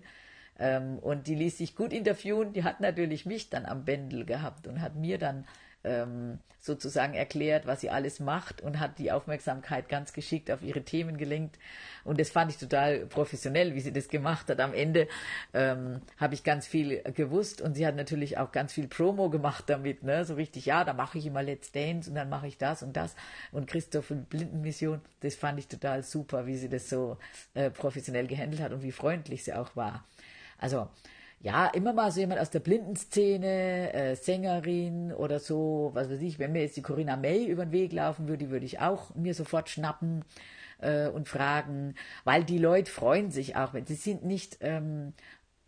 ähm, 0.61 0.99
und 0.99 1.27
die 1.27 1.35
ließ 1.35 1.57
sich 1.57 1.75
gut 1.75 1.91
interviewen. 1.91 2.53
Die 2.53 2.63
hat 2.63 2.79
natürlich 2.79 3.25
mich 3.25 3.49
dann 3.49 3.65
am 3.65 3.83
Bändel 3.83 4.25
gehabt 4.25 4.67
und 4.67 4.79
hat 4.79 4.95
mir 4.95 5.17
dann 5.17 5.45
ähm, 5.83 6.37
sozusagen 6.59 7.15
erklärt, 7.15 7.65
was 7.65 7.81
sie 7.81 7.89
alles 7.89 8.19
macht 8.19 8.61
und 8.61 8.79
hat 8.79 8.99
die 8.99 9.11
Aufmerksamkeit 9.11 9.89
ganz 9.89 10.13
geschickt 10.13 10.51
auf 10.51 10.61
ihre 10.61 10.83
Themen 10.83 11.17
gelenkt. 11.17 11.57
Und 12.03 12.19
das 12.19 12.29
fand 12.29 12.51
ich 12.51 12.57
total 12.57 13.07
professionell, 13.07 13.73
wie 13.73 13.79
sie 13.79 13.91
das 13.91 14.07
gemacht 14.07 14.47
hat. 14.47 14.59
Am 14.59 14.75
Ende 14.75 15.07
ähm, 15.55 16.01
habe 16.17 16.35
ich 16.35 16.43
ganz 16.43 16.67
viel 16.67 17.01
gewusst 17.15 17.61
und 17.61 17.73
sie 17.73 17.87
hat 17.87 17.95
natürlich 17.95 18.37
auch 18.37 18.51
ganz 18.51 18.73
viel 18.73 18.87
Promo 18.87 19.31
gemacht 19.31 19.63
damit, 19.67 20.03
ne? 20.03 20.23
So 20.23 20.35
richtig, 20.35 20.67
ja, 20.67 20.83
da 20.83 20.93
mache 20.93 21.17
ich 21.17 21.25
immer 21.25 21.41
Let's 21.41 21.71
Dance 21.71 22.07
und 22.07 22.15
dann 22.15 22.29
mache 22.29 22.45
ich 22.45 22.59
das 22.59 22.83
und 22.83 22.95
das. 22.95 23.15
Und 23.51 23.65
Christoph 23.65 24.13
Blindenmission, 24.29 25.01
das 25.21 25.33
fand 25.33 25.57
ich 25.57 25.67
total 25.67 26.03
super, 26.03 26.45
wie 26.45 26.57
sie 26.57 26.69
das 26.69 26.87
so 26.89 27.17
äh, 27.55 27.71
professionell 27.71 28.27
gehandelt 28.27 28.61
hat 28.61 28.71
und 28.71 28.83
wie 28.83 28.91
freundlich 28.91 29.43
sie 29.43 29.53
auch 29.53 29.75
war. 29.75 30.05
Also 30.61 30.87
ja, 31.41 31.67
immer 31.67 31.91
mal 31.91 32.11
so 32.11 32.19
jemand 32.19 32.39
aus 32.39 32.51
der 32.51 32.59
Blindenszene, 32.59 33.93
äh, 33.93 34.15
Sängerin 34.15 35.11
oder 35.11 35.39
so, 35.39 35.89
was 35.93 36.09
weiß 36.09 36.21
ich, 36.21 36.37
wenn 36.37 36.51
mir 36.51 36.61
jetzt 36.61 36.77
die 36.77 36.83
Corinna 36.83 37.17
May 37.17 37.45
über 37.45 37.65
den 37.65 37.71
Weg 37.71 37.91
laufen 37.93 38.27
würde, 38.27 38.51
würde 38.51 38.65
ich 38.65 38.79
auch 38.79 39.15
mir 39.15 39.33
sofort 39.33 39.67
schnappen 39.69 40.23
äh, 40.79 41.07
und 41.07 41.27
fragen, 41.27 41.95
weil 42.25 42.43
die 42.43 42.59
Leute 42.59 42.91
freuen 42.91 43.31
sich 43.31 43.55
auch, 43.55 43.73
wenn 43.73 43.87
sie 43.87 43.95
sind 43.95 44.23
nicht 44.23 44.59
ähm, 44.61 45.13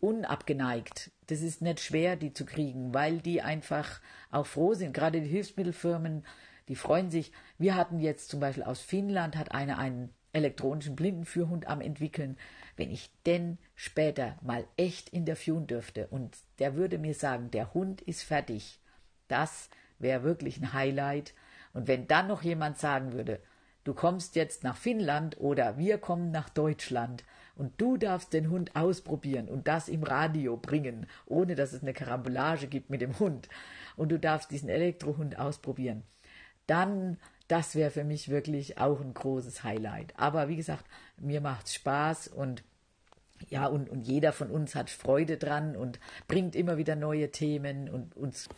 unabgeneigt. 0.00 1.10
Das 1.26 1.40
ist 1.40 1.60
nicht 1.60 1.80
schwer, 1.80 2.14
die 2.14 2.32
zu 2.32 2.44
kriegen, 2.44 2.94
weil 2.94 3.18
die 3.18 3.42
einfach 3.42 4.00
auch 4.30 4.46
froh 4.46 4.74
sind. 4.74 4.92
Gerade 4.94 5.20
die 5.20 5.28
Hilfsmittelfirmen, 5.28 6.24
die 6.68 6.76
freuen 6.76 7.10
sich. 7.10 7.32
Wir 7.58 7.74
hatten 7.74 7.98
jetzt 7.98 8.28
zum 8.28 8.38
Beispiel 8.38 8.62
aus 8.64 8.80
Finnland, 8.80 9.36
hat 9.36 9.52
eine 9.52 9.78
einen 9.78 10.14
elektronischen 10.34 10.96
Blindenführhund 10.96 11.66
am 11.66 11.80
entwickeln 11.80 12.36
wenn 12.76 12.90
ich 12.90 13.10
denn 13.24 13.58
später 13.74 14.36
mal 14.42 14.66
echt 14.76 15.08
interviewen 15.10 15.66
dürfte 15.66 16.08
und 16.08 16.36
der 16.58 16.74
würde 16.76 16.98
mir 16.98 17.14
sagen, 17.14 17.50
der 17.50 17.72
Hund 17.74 18.00
ist 18.02 18.22
fertig, 18.22 18.80
das 19.28 19.68
wäre 19.98 20.24
wirklich 20.24 20.58
ein 20.58 20.72
Highlight. 20.72 21.34
Und 21.72 21.88
wenn 21.88 22.06
dann 22.06 22.28
noch 22.28 22.42
jemand 22.42 22.78
sagen 22.78 23.12
würde, 23.12 23.40
du 23.84 23.94
kommst 23.94 24.36
jetzt 24.36 24.64
nach 24.64 24.76
Finnland 24.76 25.38
oder 25.40 25.78
wir 25.78 25.98
kommen 25.98 26.30
nach 26.30 26.48
Deutschland 26.48 27.24
und 27.54 27.80
du 27.80 27.96
darfst 27.96 28.32
den 28.32 28.50
Hund 28.50 28.74
ausprobieren 28.74 29.48
und 29.48 29.68
das 29.68 29.88
im 29.88 30.02
Radio 30.02 30.56
bringen, 30.56 31.06
ohne 31.26 31.54
dass 31.54 31.72
es 31.72 31.82
eine 31.82 31.92
Karambolage 31.92 32.66
gibt 32.66 32.90
mit 32.90 33.00
dem 33.00 33.18
Hund 33.18 33.48
und 33.96 34.10
du 34.10 34.18
darfst 34.18 34.50
diesen 34.50 34.68
Elektrohund 34.68 35.38
ausprobieren, 35.38 36.02
dann 36.66 37.18
das 37.48 37.74
wäre 37.74 37.90
für 37.90 38.04
mich 38.04 38.28
wirklich 38.28 38.78
auch 38.78 39.00
ein 39.00 39.14
großes 39.14 39.64
Highlight. 39.64 40.14
Aber 40.16 40.48
wie 40.48 40.56
gesagt, 40.56 40.84
mir 41.18 41.40
macht 41.40 41.66
es 41.66 41.74
Spaß 41.74 42.28
und 42.28 42.62
ja, 43.50 43.66
und, 43.66 43.90
und 43.90 44.06
jeder 44.06 44.32
von 44.32 44.50
uns 44.50 44.74
hat 44.74 44.90
Freude 44.90 45.36
dran 45.36 45.76
und 45.76 45.98
bringt 46.28 46.56
immer 46.56 46.78
wieder 46.78 46.96
neue 46.96 47.30
Themen 47.30 47.88
und 47.88 48.16
uns. 48.16 48.48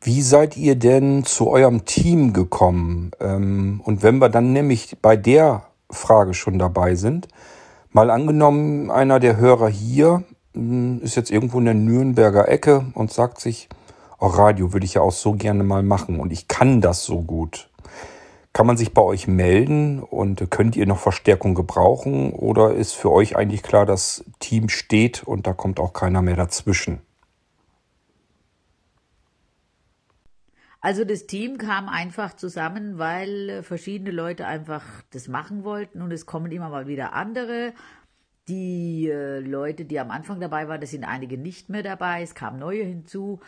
Wie 0.00 0.22
seid 0.22 0.56
ihr 0.56 0.76
denn 0.76 1.24
zu 1.24 1.48
eurem 1.48 1.84
Team 1.84 2.32
gekommen? 2.32 3.12
Ähm, 3.20 3.80
und 3.84 4.02
wenn 4.02 4.18
wir 4.18 4.28
dann 4.28 4.52
nämlich 4.52 4.96
bei 5.00 5.16
der 5.16 5.64
Frage 5.90 6.34
schon 6.34 6.58
dabei 6.58 6.94
sind, 6.94 7.28
mal 7.90 8.10
angenommen, 8.10 8.90
einer 8.90 9.20
der 9.20 9.36
Hörer 9.36 9.68
hier 9.68 10.24
hm, 10.54 11.00
ist 11.02 11.16
jetzt 11.16 11.30
irgendwo 11.30 11.58
in 11.58 11.66
der 11.66 11.74
Nürnberger 11.74 12.48
Ecke 12.48 12.86
und 12.94 13.12
sagt 13.12 13.40
sich, 13.40 13.68
oh, 14.18 14.26
Radio 14.26 14.72
würde 14.72 14.86
ich 14.86 14.94
ja 14.94 15.02
auch 15.02 15.12
so 15.12 15.32
gerne 15.32 15.64
mal 15.64 15.82
machen 15.82 16.20
und 16.20 16.32
ich 16.32 16.48
kann 16.48 16.80
das 16.80 17.04
so 17.04 17.22
gut. 17.22 17.70
Kann 18.52 18.66
man 18.66 18.76
sich 18.76 18.92
bei 18.92 19.02
euch 19.02 19.28
melden 19.28 20.02
und 20.02 20.50
könnt 20.50 20.74
ihr 20.74 20.86
noch 20.86 20.98
Verstärkung 20.98 21.54
gebrauchen 21.54 22.32
oder 22.32 22.74
ist 22.74 22.94
für 22.94 23.12
euch 23.12 23.36
eigentlich 23.36 23.62
klar, 23.62 23.86
das 23.86 24.24
Team 24.40 24.68
steht 24.68 25.22
und 25.22 25.46
da 25.46 25.52
kommt 25.52 25.78
auch 25.78 25.92
keiner 25.92 26.22
mehr 26.22 26.36
dazwischen? 26.36 27.00
Also 30.80 31.04
das 31.04 31.26
Team 31.26 31.58
kam 31.58 31.88
einfach 31.88 32.34
zusammen, 32.34 32.98
weil 32.98 33.50
äh, 33.50 33.62
verschiedene 33.62 34.12
Leute 34.12 34.46
einfach 34.46 34.84
das 35.10 35.28
machen 35.28 35.64
wollten 35.64 36.02
und 36.02 36.12
es 36.12 36.24
kommen 36.24 36.52
immer 36.52 36.68
mal 36.68 36.86
wieder 36.86 37.14
andere. 37.14 37.72
Die 38.46 39.08
äh, 39.08 39.40
Leute, 39.40 39.84
die 39.84 39.98
am 39.98 40.10
Anfang 40.10 40.40
dabei 40.40 40.68
waren, 40.68 40.80
das 40.80 40.90
sind 40.90 41.04
einige 41.04 41.36
nicht 41.36 41.68
mehr 41.68 41.82
dabei, 41.82 42.22
es 42.22 42.34
kamen 42.34 42.60
neue 42.60 42.84
hinzu 42.84 43.40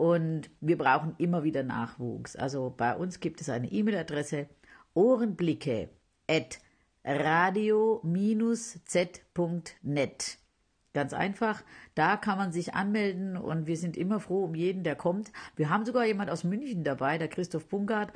und 0.00 0.50
wir 0.62 0.78
brauchen 0.78 1.14
immer 1.18 1.44
wieder 1.44 1.62
Nachwuchs. 1.62 2.34
Also 2.34 2.72
bei 2.74 2.96
uns 2.96 3.20
gibt 3.20 3.42
es 3.42 3.50
eine 3.50 3.70
E-Mail-Adresse 3.70 4.48
ohrenblicke 4.94 5.90
at 6.26 6.58
radio-z.net. 7.04 8.08
Ganz 10.94 11.12
einfach, 11.12 11.62
da 11.94 12.16
kann 12.16 12.38
man 12.38 12.50
sich 12.50 12.72
anmelden 12.72 13.36
und 13.36 13.66
wir 13.66 13.76
sind 13.76 13.98
immer 13.98 14.20
froh 14.20 14.44
um 14.44 14.54
jeden, 14.54 14.84
der 14.84 14.96
kommt. 14.96 15.32
Wir 15.56 15.68
haben 15.68 15.84
sogar 15.84 16.06
jemand 16.06 16.30
aus 16.30 16.44
München 16.44 16.82
dabei, 16.82 17.18
der 17.18 17.28
Christoph 17.28 17.68
Bunkert, 17.68 18.10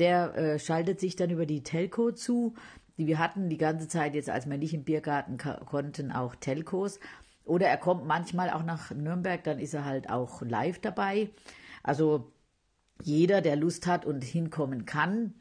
der 0.00 0.36
äh, 0.36 0.58
schaltet 0.58 0.98
sich 0.98 1.14
dann 1.14 1.30
über 1.30 1.46
die 1.46 1.62
Telco 1.62 2.10
zu. 2.10 2.54
Die 2.96 3.06
wir 3.06 3.20
hatten 3.20 3.48
die 3.48 3.58
ganze 3.58 3.86
Zeit 3.86 4.16
jetzt, 4.16 4.28
als 4.28 4.50
wir 4.50 4.58
nicht 4.58 4.74
im 4.74 4.82
Biergarten 4.82 5.38
konnten, 5.38 6.10
auch 6.10 6.34
Telcos. 6.34 6.98
Oder 7.48 7.66
er 7.66 7.78
kommt 7.78 8.06
manchmal 8.06 8.50
auch 8.50 8.62
nach 8.62 8.90
Nürnberg, 8.90 9.42
dann 9.42 9.58
ist 9.58 9.74
er 9.74 9.84
halt 9.84 10.10
auch 10.10 10.42
live 10.42 10.78
dabei. 10.78 11.30
Also 11.82 12.32
jeder, 13.02 13.40
der 13.40 13.56
Lust 13.56 13.86
hat 13.86 14.04
und 14.04 14.22
hinkommen 14.22 14.84
kann, 14.84 15.34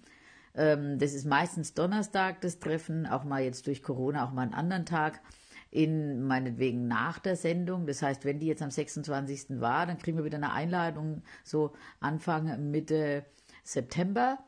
ähm, 0.56 0.98
das 1.00 1.14
ist 1.14 1.26
meistens 1.26 1.74
Donnerstag 1.74 2.42
das 2.42 2.60
Treffen, 2.60 3.06
auch 3.06 3.24
mal 3.24 3.44
jetzt 3.44 3.68
durch 3.68 3.84
Corona, 3.84 4.26
auch 4.26 4.32
mal 4.32 4.42
einen 4.42 4.54
anderen 4.54 4.86
Tag 4.86 5.22
in 5.70 6.24
meinetwegen 6.24 6.88
nach 6.88 7.20
der 7.20 7.36
Sendung. 7.36 7.86
Das 7.86 8.02
heißt, 8.02 8.26
wenn 8.26 8.40
die 8.40 8.48
jetzt 8.48 8.62
am 8.62 8.72
26. 8.72 9.60
war, 9.60 9.86
dann 9.86 9.98
kriegen 9.98 10.18
wir 10.18 10.26
wieder 10.26 10.38
eine 10.38 10.54
Einladung, 10.54 11.22
so 11.44 11.74
Anfang, 12.00 12.72
Mitte 12.72 13.26
September. 13.64 14.40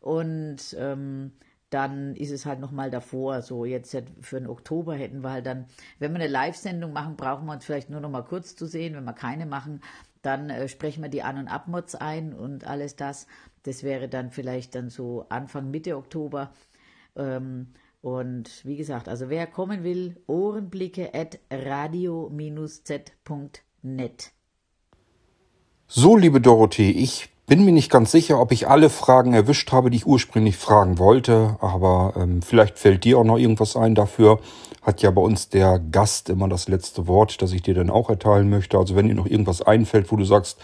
Und 0.00 0.76
ähm, 0.78 1.32
dann 1.70 2.16
ist 2.16 2.30
es 2.30 2.46
halt 2.46 2.60
nochmal 2.60 2.90
davor, 2.90 3.42
so 3.42 3.64
jetzt 3.64 3.96
für 4.20 4.40
den 4.40 4.48
Oktober 4.48 4.94
hätten 4.94 5.22
wir 5.22 5.30
halt 5.30 5.46
dann, 5.46 5.66
wenn 5.98 6.12
wir 6.12 6.20
eine 6.20 6.28
Live-Sendung 6.28 6.92
machen, 6.92 7.16
brauchen 7.16 7.46
wir 7.46 7.52
uns 7.52 7.64
vielleicht 7.64 7.90
nur 7.90 8.00
noch 8.00 8.10
mal 8.10 8.22
kurz 8.22 8.56
zu 8.56 8.66
sehen. 8.66 8.94
Wenn 8.94 9.04
wir 9.04 9.12
keine 9.12 9.44
machen, 9.46 9.80
dann 10.22 10.50
äh, 10.50 10.68
sprechen 10.68 11.02
wir 11.02 11.10
die 11.10 11.22
An- 11.22 11.38
und 11.38 11.48
Abmods 11.48 11.94
ein 11.94 12.32
und 12.32 12.66
alles 12.66 12.96
das. 12.96 13.26
Das 13.64 13.82
wäre 13.82 14.08
dann 14.08 14.30
vielleicht 14.30 14.74
dann 14.74 14.88
so 14.88 15.26
Anfang, 15.28 15.70
Mitte 15.70 15.96
Oktober. 15.96 16.52
Ähm, 17.16 17.68
und 18.00 18.64
wie 18.64 18.76
gesagt, 18.76 19.08
also 19.08 19.28
wer 19.28 19.46
kommen 19.46 19.84
will, 19.84 20.22
Ohrenblicke 20.26 21.12
at 21.14 21.38
radio-z.net. 21.50 22.72
So, 25.86 26.16
liebe 26.16 26.40
Dorothee, 26.40 26.90
ich 26.90 27.30
bin 27.48 27.64
mir 27.64 27.72
nicht 27.72 27.90
ganz 27.90 28.12
sicher, 28.12 28.38
ob 28.40 28.52
ich 28.52 28.68
alle 28.68 28.90
Fragen 28.90 29.32
erwischt 29.32 29.72
habe, 29.72 29.88
die 29.88 29.96
ich 29.96 30.06
ursprünglich 30.06 30.58
fragen 30.58 30.98
wollte, 30.98 31.56
aber 31.60 32.12
ähm, 32.16 32.42
vielleicht 32.42 32.78
fällt 32.78 33.04
dir 33.04 33.18
auch 33.18 33.24
noch 33.24 33.38
irgendwas 33.38 33.74
ein. 33.74 33.94
Dafür 33.94 34.38
hat 34.82 35.00
ja 35.00 35.10
bei 35.10 35.22
uns 35.22 35.48
der 35.48 35.78
Gast 35.78 36.28
immer 36.28 36.46
das 36.46 36.68
letzte 36.68 37.06
Wort, 37.06 37.40
das 37.40 37.52
ich 37.52 37.62
dir 37.62 37.72
dann 37.72 37.88
auch 37.88 38.10
erteilen 38.10 38.50
möchte. 38.50 38.76
Also 38.76 38.94
wenn 38.96 39.08
dir 39.08 39.14
noch 39.14 39.26
irgendwas 39.26 39.62
einfällt, 39.62 40.12
wo 40.12 40.16
du 40.16 40.24
sagst, 40.24 40.58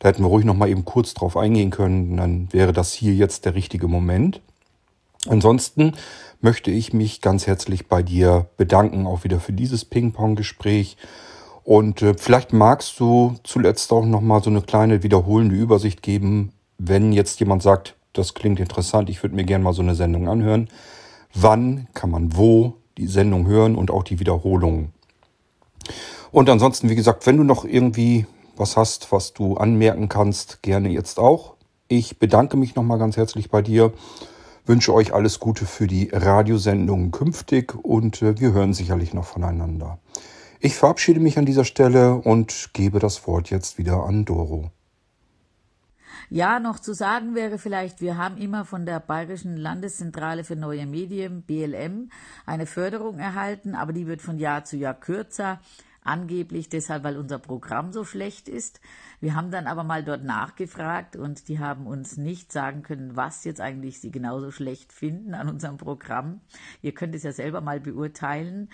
da 0.00 0.08
hätten 0.08 0.24
wir 0.24 0.28
ruhig 0.28 0.44
noch 0.44 0.56
mal 0.56 0.68
eben 0.68 0.84
kurz 0.84 1.14
drauf 1.14 1.36
eingehen 1.36 1.70
können, 1.70 2.16
dann 2.16 2.52
wäre 2.52 2.72
das 2.72 2.92
hier 2.92 3.14
jetzt 3.14 3.44
der 3.44 3.54
richtige 3.54 3.86
Moment. 3.86 4.40
Ansonsten 5.28 5.94
möchte 6.40 6.72
ich 6.72 6.92
mich 6.92 7.20
ganz 7.20 7.46
herzlich 7.46 7.86
bei 7.86 8.02
dir 8.02 8.46
bedanken, 8.56 9.06
auch 9.06 9.22
wieder 9.22 9.38
für 9.38 9.52
dieses 9.52 9.84
Ping-Pong-Gespräch. 9.84 10.96
Und 11.68 12.00
äh, 12.00 12.14
vielleicht 12.14 12.54
magst 12.54 12.98
du 12.98 13.34
zuletzt 13.44 13.92
auch 13.92 14.06
nochmal 14.06 14.42
so 14.42 14.48
eine 14.48 14.62
kleine 14.62 15.02
wiederholende 15.02 15.54
Übersicht 15.54 16.00
geben, 16.00 16.52
wenn 16.78 17.12
jetzt 17.12 17.40
jemand 17.40 17.62
sagt, 17.62 17.94
das 18.14 18.32
klingt 18.32 18.58
interessant, 18.58 19.10
ich 19.10 19.22
würde 19.22 19.36
mir 19.36 19.44
gerne 19.44 19.64
mal 19.64 19.74
so 19.74 19.82
eine 19.82 19.94
Sendung 19.94 20.30
anhören. 20.30 20.70
Wann 21.34 21.86
kann 21.92 22.10
man 22.10 22.34
wo 22.34 22.72
die 22.96 23.06
Sendung 23.06 23.46
hören 23.46 23.74
und 23.74 23.90
auch 23.90 24.02
die 24.02 24.18
Wiederholungen? 24.18 24.94
Und 26.30 26.48
ansonsten, 26.48 26.88
wie 26.88 26.94
gesagt, 26.94 27.26
wenn 27.26 27.36
du 27.36 27.44
noch 27.44 27.66
irgendwie 27.66 28.24
was 28.56 28.78
hast, 28.78 29.12
was 29.12 29.34
du 29.34 29.58
anmerken 29.58 30.08
kannst, 30.08 30.62
gerne 30.62 30.88
jetzt 30.88 31.18
auch. 31.18 31.52
Ich 31.86 32.18
bedanke 32.18 32.56
mich 32.56 32.76
nochmal 32.76 32.98
ganz 32.98 33.18
herzlich 33.18 33.50
bei 33.50 33.60
dir 33.60 33.92
wünsche 34.64 34.94
euch 34.94 35.12
alles 35.12 35.38
Gute 35.38 35.66
für 35.66 35.86
die 35.86 36.08
Radiosendungen 36.12 37.10
künftig 37.10 37.74
und 37.74 38.22
äh, 38.22 38.40
wir 38.40 38.52
hören 38.52 38.72
sicherlich 38.72 39.12
noch 39.12 39.24
voneinander. 39.24 39.98
Ich 40.60 40.74
verabschiede 40.74 41.20
mich 41.20 41.38
an 41.38 41.46
dieser 41.46 41.64
Stelle 41.64 42.16
und 42.16 42.70
gebe 42.72 42.98
das 42.98 43.26
Wort 43.28 43.50
jetzt 43.50 43.78
wieder 43.78 44.02
an 44.04 44.24
Doro. 44.24 44.72
Ja, 46.30 46.58
noch 46.58 46.80
zu 46.80 46.94
sagen 46.94 47.34
wäre 47.36 47.58
vielleicht, 47.58 48.00
wir 48.00 48.18
haben 48.18 48.36
immer 48.36 48.64
von 48.64 48.84
der 48.84 48.98
Bayerischen 48.98 49.56
Landeszentrale 49.56 50.42
für 50.42 50.56
neue 50.56 50.84
Medien, 50.84 51.42
BLM, 51.42 52.10
eine 52.44 52.66
Förderung 52.66 53.18
erhalten, 53.18 53.74
aber 53.74 53.92
die 53.92 54.06
wird 54.06 54.20
von 54.20 54.38
Jahr 54.38 54.64
zu 54.64 54.76
Jahr 54.76 54.94
kürzer 54.94 55.60
angeblich 56.08 56.68
deshalb, 56.68 57.04
weil 57.04 57.16
unser 57.16 57.38
Programm 57.38 57.92
so 57.92 58.02
schlecht 58.02 58.48
ist. 58.48 58.80
Wir 59.20 59.34
haben 59.34 59.50
dann 59.50 59.66
aber 59.66 59.84
mal 59.84 60.02
dort 60.02 60.24
nachgefragt 60.24 61.16
und 61.16 61.48
die 61.48 61.58
haben 61.58 61.86
uns 61.86 62.16
nicht 62.16 62.50
sagen 62.50 62.82
können, 62.82 63.14
was 63.14 63.44
jetzt 63.44 63.60
eigentlich 63.60 64.00
sie 64.00 64.10
genauso 64.10 64.50
schlecht 64.50 64.92
finden 64.92 65.34
an 65.34 65.48
unserem 65.48 65.76
Programm. 65.76 66.40
Ihr 66.82 66.92
könnt 66.92 67.14
es 67.14 67.24
ja 67.24 67.32
selber 67.32 67.60
mal 67.60 67.78
beurteilen. 67.78 68.70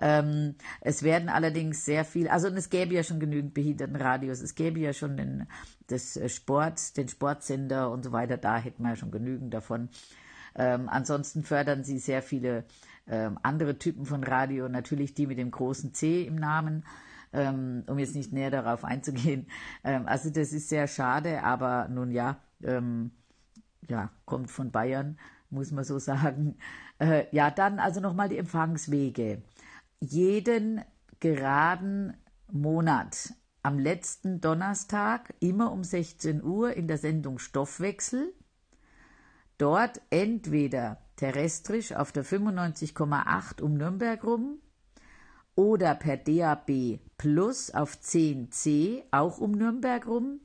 Ähm, 0.00 0.54
es 0.80 1.02
werden 1.02 1.28
allerdings 1.28 1.84
sehr 1.84 2.04
viel, 2.04 2.26
also 2.28 2.48
es 2.48 2.70
gäbe 2.70 2.94
ja 2.94 3.02
schon 3.02 3.20
genügend 3.20 3.54
Behindertenradios, 3.54 4.40
es 4.40 4.54
gäbe 4.54 4.80
ja 4.80 4.92
schon 4.92 5.16
den, 5.16 5.46
das 5.88 6.18
Sport, 6.32 6.96
den 6.96 7.08
Sportsender 7.08 7.90
und 7.90 8.02
so 8.02 8.12
weiter, 8.12 8.38
da 8.38 8.56
hätten 8.56 8.82
wir 8.82 8.90
ja 8.90 8.96
schon 8.96 9.10
genügend 9.10 9.52
davon. 9.52 9.90
Ähm, 10.54 10.88
ansonsten 10.88 11.44
fördern 11.44 11.84
sie 11.84 11.98
sehr 11.98 12.22
viele 12.22 12.64
ähm, 13.10 13.38
andere 13.42 13.78
Typen 13.78 14.04
von 14.04 14.24
Radio, 14.24 14.68
natürlich 14.68 15.14
die 15.14 15.26
mit 15.26 15.38
dem 15.38 15.50
großen 15.50 15.94
C 15.94 16.22
im 16.22 16.36
Namen, 16.36 16.84
ähm, 17.32 17.84
um 17.86 17.98
jetzt 17.98 18.14
nicht 18.14 18.32
näher 18.32 18.50
darauf 18.50 18.84
einzugehen. 18.84 19.46
Ähm, 19.84 20.06
also 20.06 20.30
das 20.30 20.52
ist 20.52 20.68
sehr 20.68 20.86
schade, 20.88 21.42
aber 21.44 21.88
nun 21.88 22.10
ja, 22.10 22.38
ähm, 22.62 23.12
ja, 23.88 24.10
kommt 24.24 24.50
von 24.50 24.70
Bayern, 24.70 25.18
muss 25.50 25.70
man 25.70 25.84
so 25.84 25.98
sagen. 25.98 26.56
Äh, 26.98 27.24
ja, 27.30 27.50
dann 27.50 27.78
also 27.78 28.00
nochmal 28.00 28.28
die 28.28 28.38
Empfangswege. 28.38 29.42
Jeden 30.00 30.82
geraden 31.20 32.14
Monat 32.50 33.34
am 33.62 33.78
letzten 33.78 34.40
Donnerstag, 34.40 35.34
immer 35.40 35.72
um 35.72 35.84
16 35.84 36.42
Uhr 36.42 36.74
in 36.74 36.88
der 36.88 36.98
Sendung 36.98 37.38
Stoffwechsel. 37.38 38.32
Dort 39.58 40.00
entweder 40.10 40.98
terrestrisch 41.18 41.92
auf 41.92 42.12
der 42.12 42.24
95,8 42.24 43.60
um 43.60 43.74
Nürnberg 43.74 44.24
rum 44.24 44.58
oder 45.54 45.94
per 45.96 46.16
DAB 46.16 47.00
Plus 47.18 47.70
auf 47.72 47.96
10C 47.96 49.02
auch 49.10 49.36
um 49.38 49.52
Nürnberg 49.52 50.06
rum. 50.06 50.40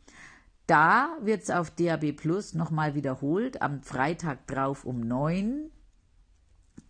Da 0.66 1.16
wird 1.22 1.44
es 1.44 1.52
auf 1.52 1.70
DAB 1.70 2.14
Plus 2.14 2.56
nochmal 2.56 2.96
wiederholt, 2.96 3.62
am 3.62 3.84
Freitag 3.84 4.48
drauf 4.48 4.86
um 4.86 5.02
9. 5.02 5.70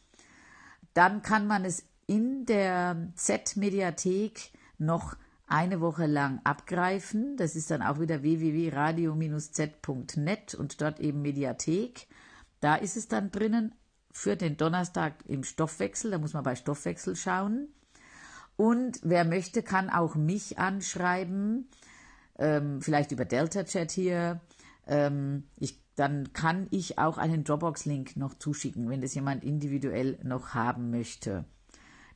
Dann 0.93 1.21
kann 1.21 1.45
man 1.47 1.65
es 1.65 1.83
in 2.07 2.45
der 2.45 3.09
Z-Mediathek 3.15 4.51
noch 4.77 5.17
eine 5.47 5.81
Woche 5.81 6.05
lang 6.05 6.39
abgreifen. 6.43 7.35
Das 7.37 7.55
ist 7.55 7.71
dann 7.71 7.81
auch 7.81 7.99
wieder 7.99 8.21
www.radio-z.net 8.21 10.55
und 10.55 10.81
dort 10.81 10.99
eben 10.99 11.21
Mediathek. 11.21 12.07
Da 12.59 12.75
ist 12.75 12.97
es 12.97 13.07
dann 13.07 13.31
drinnen 13.31 13.73
für 14.11 14.35
den 14.35 14.57
Donnerstag 14.57 15.13
im 15.27 15.43
Stoffwechsel. 15.43 16.11
Da 16.11 16.17
muss 16.17 16.33
man 16.33 16.43
bei 16.43 16.55
Stoffwechsel 16.55 17.15
schauen. 17.15 17.69
Und 18.55 18.99
wer 19.03 19.25
möchte, 19.25 19.63
kann 19.63 19.89
auch 19.89 20.15
mich 20.15 20.59
anschreiben, 20.59 21.67
ähm, 22.37 22.81
vielleicht 22.81 23.11
über 23.11 23.25
Delta 23.25 23.63
Chat 23.63 23.91
hier. 23.91 24.41
Ähm, 24.85 25.45
ich 25.57 25.82
dann 25.95 26.33
kann 26.33 26.67
ich 26.71 26.97
auch 26.97 27.17
einen 27.17 27.43
Dropbox-Link 27.43 28.17
noch 28.17 28.33
zuschicken, 28.35 28.89
wenn 28.89 29.01
das 29.01 29.15
jemand 29.15 29.43
individuell 29.43 30.17
noch 30.23 30.53
haben 30.53 30.89
möchte. 30.89 31.45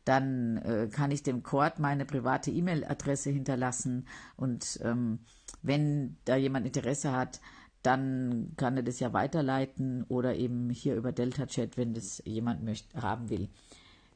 Dann 0.06 0.58
äh, 0.58 0.88
kann 0.92 1.12
ich 1.12 1.24
dem 1.24 1.44
Cord 1.44 1.80
meine 1.80 2.06
private 2.06 2.50
E-Mail-Adresse 2.50 3.30
hinterlassen 3.30 4.08
und 4.36 4.80
ähm, 4.84 5.20
wenn 5.62 6.18
da 6.26 6.36
jemand 6.38 6.66
Interesse 6.66 7.12
hat, 7.12 7.42
dann 7.84 8.54
kann 8.58 8.78
er 8.78 8.84
das 8.84 9.00
ja 9.00 9.14
weiterleiten 9.14 10.04
oder 10.08 10.36
eben 10.36 10.70
hier 10.70 10.96
über 10.96 11.12
Delta 11.12 11.46
Chat, 11.46 11.78
wenn 11.78 11.94
das 11.94 12.22
jemand 12.26 12.64
möchte, 12.64 13.02
haben 13.02 13.30
will. 13.30 13.50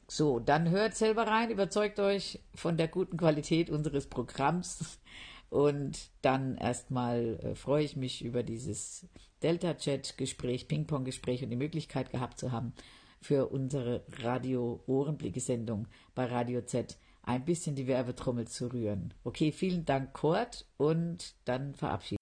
So, 0.08 0.40
dann 0.40 0.68
hört 0.70 0.94
selber 0.94 1.26
rein, 1.26 1.50
überzeugt 1.50 2.00
euch 2.00 2.40
von 2.54 2.76
der 2.76 2.88
guten 2.88 3.16
Qualität 3.16 3.70
unseres 3.70 4.06
Programms 4.06 4.98
Und 5.52 6.08
dann 6.22 6.56
erstmal 6.56 7.38
äh, 7.42 7.54
freue 7.54 7.84
ich 7.84 7.94
mich 7.94 8.24
über 8.24 8.42
dieses 8.42 9.06
Delta-Chat-Gespräch, 9.42 10.68
Ping-Pong-Gespräch 10.68 11.42
und 11.42 11.50
die 11.50 11.56
Möglichkeit 11.56 12.10
gehabt 12.10 12.38
zu 12.38 12.52
haben, 12.52 12.72
für 13.20 13.48
unsere 13.48 14.04
Radio-Ohrenblicke-Sendung 14.22 15.88
bei 16.14 16.26
Radio 16.26 16.62
Z 16.62 16.98
ein 17.22 17.44
bisschen 17.44 17.76
die 17.76 17.86
Werbetrommel 17.86 18.48
zu 18.48 18.72
rühren. 18.72 19.14
Okay, 19.24 19.52
vielen 19.52 19.84
Dank, 19.84 20.12
Kurt, 20.12 20.66
und 20.76 21.34
dann 21.44 21.74
verabschiede 21.74 22.21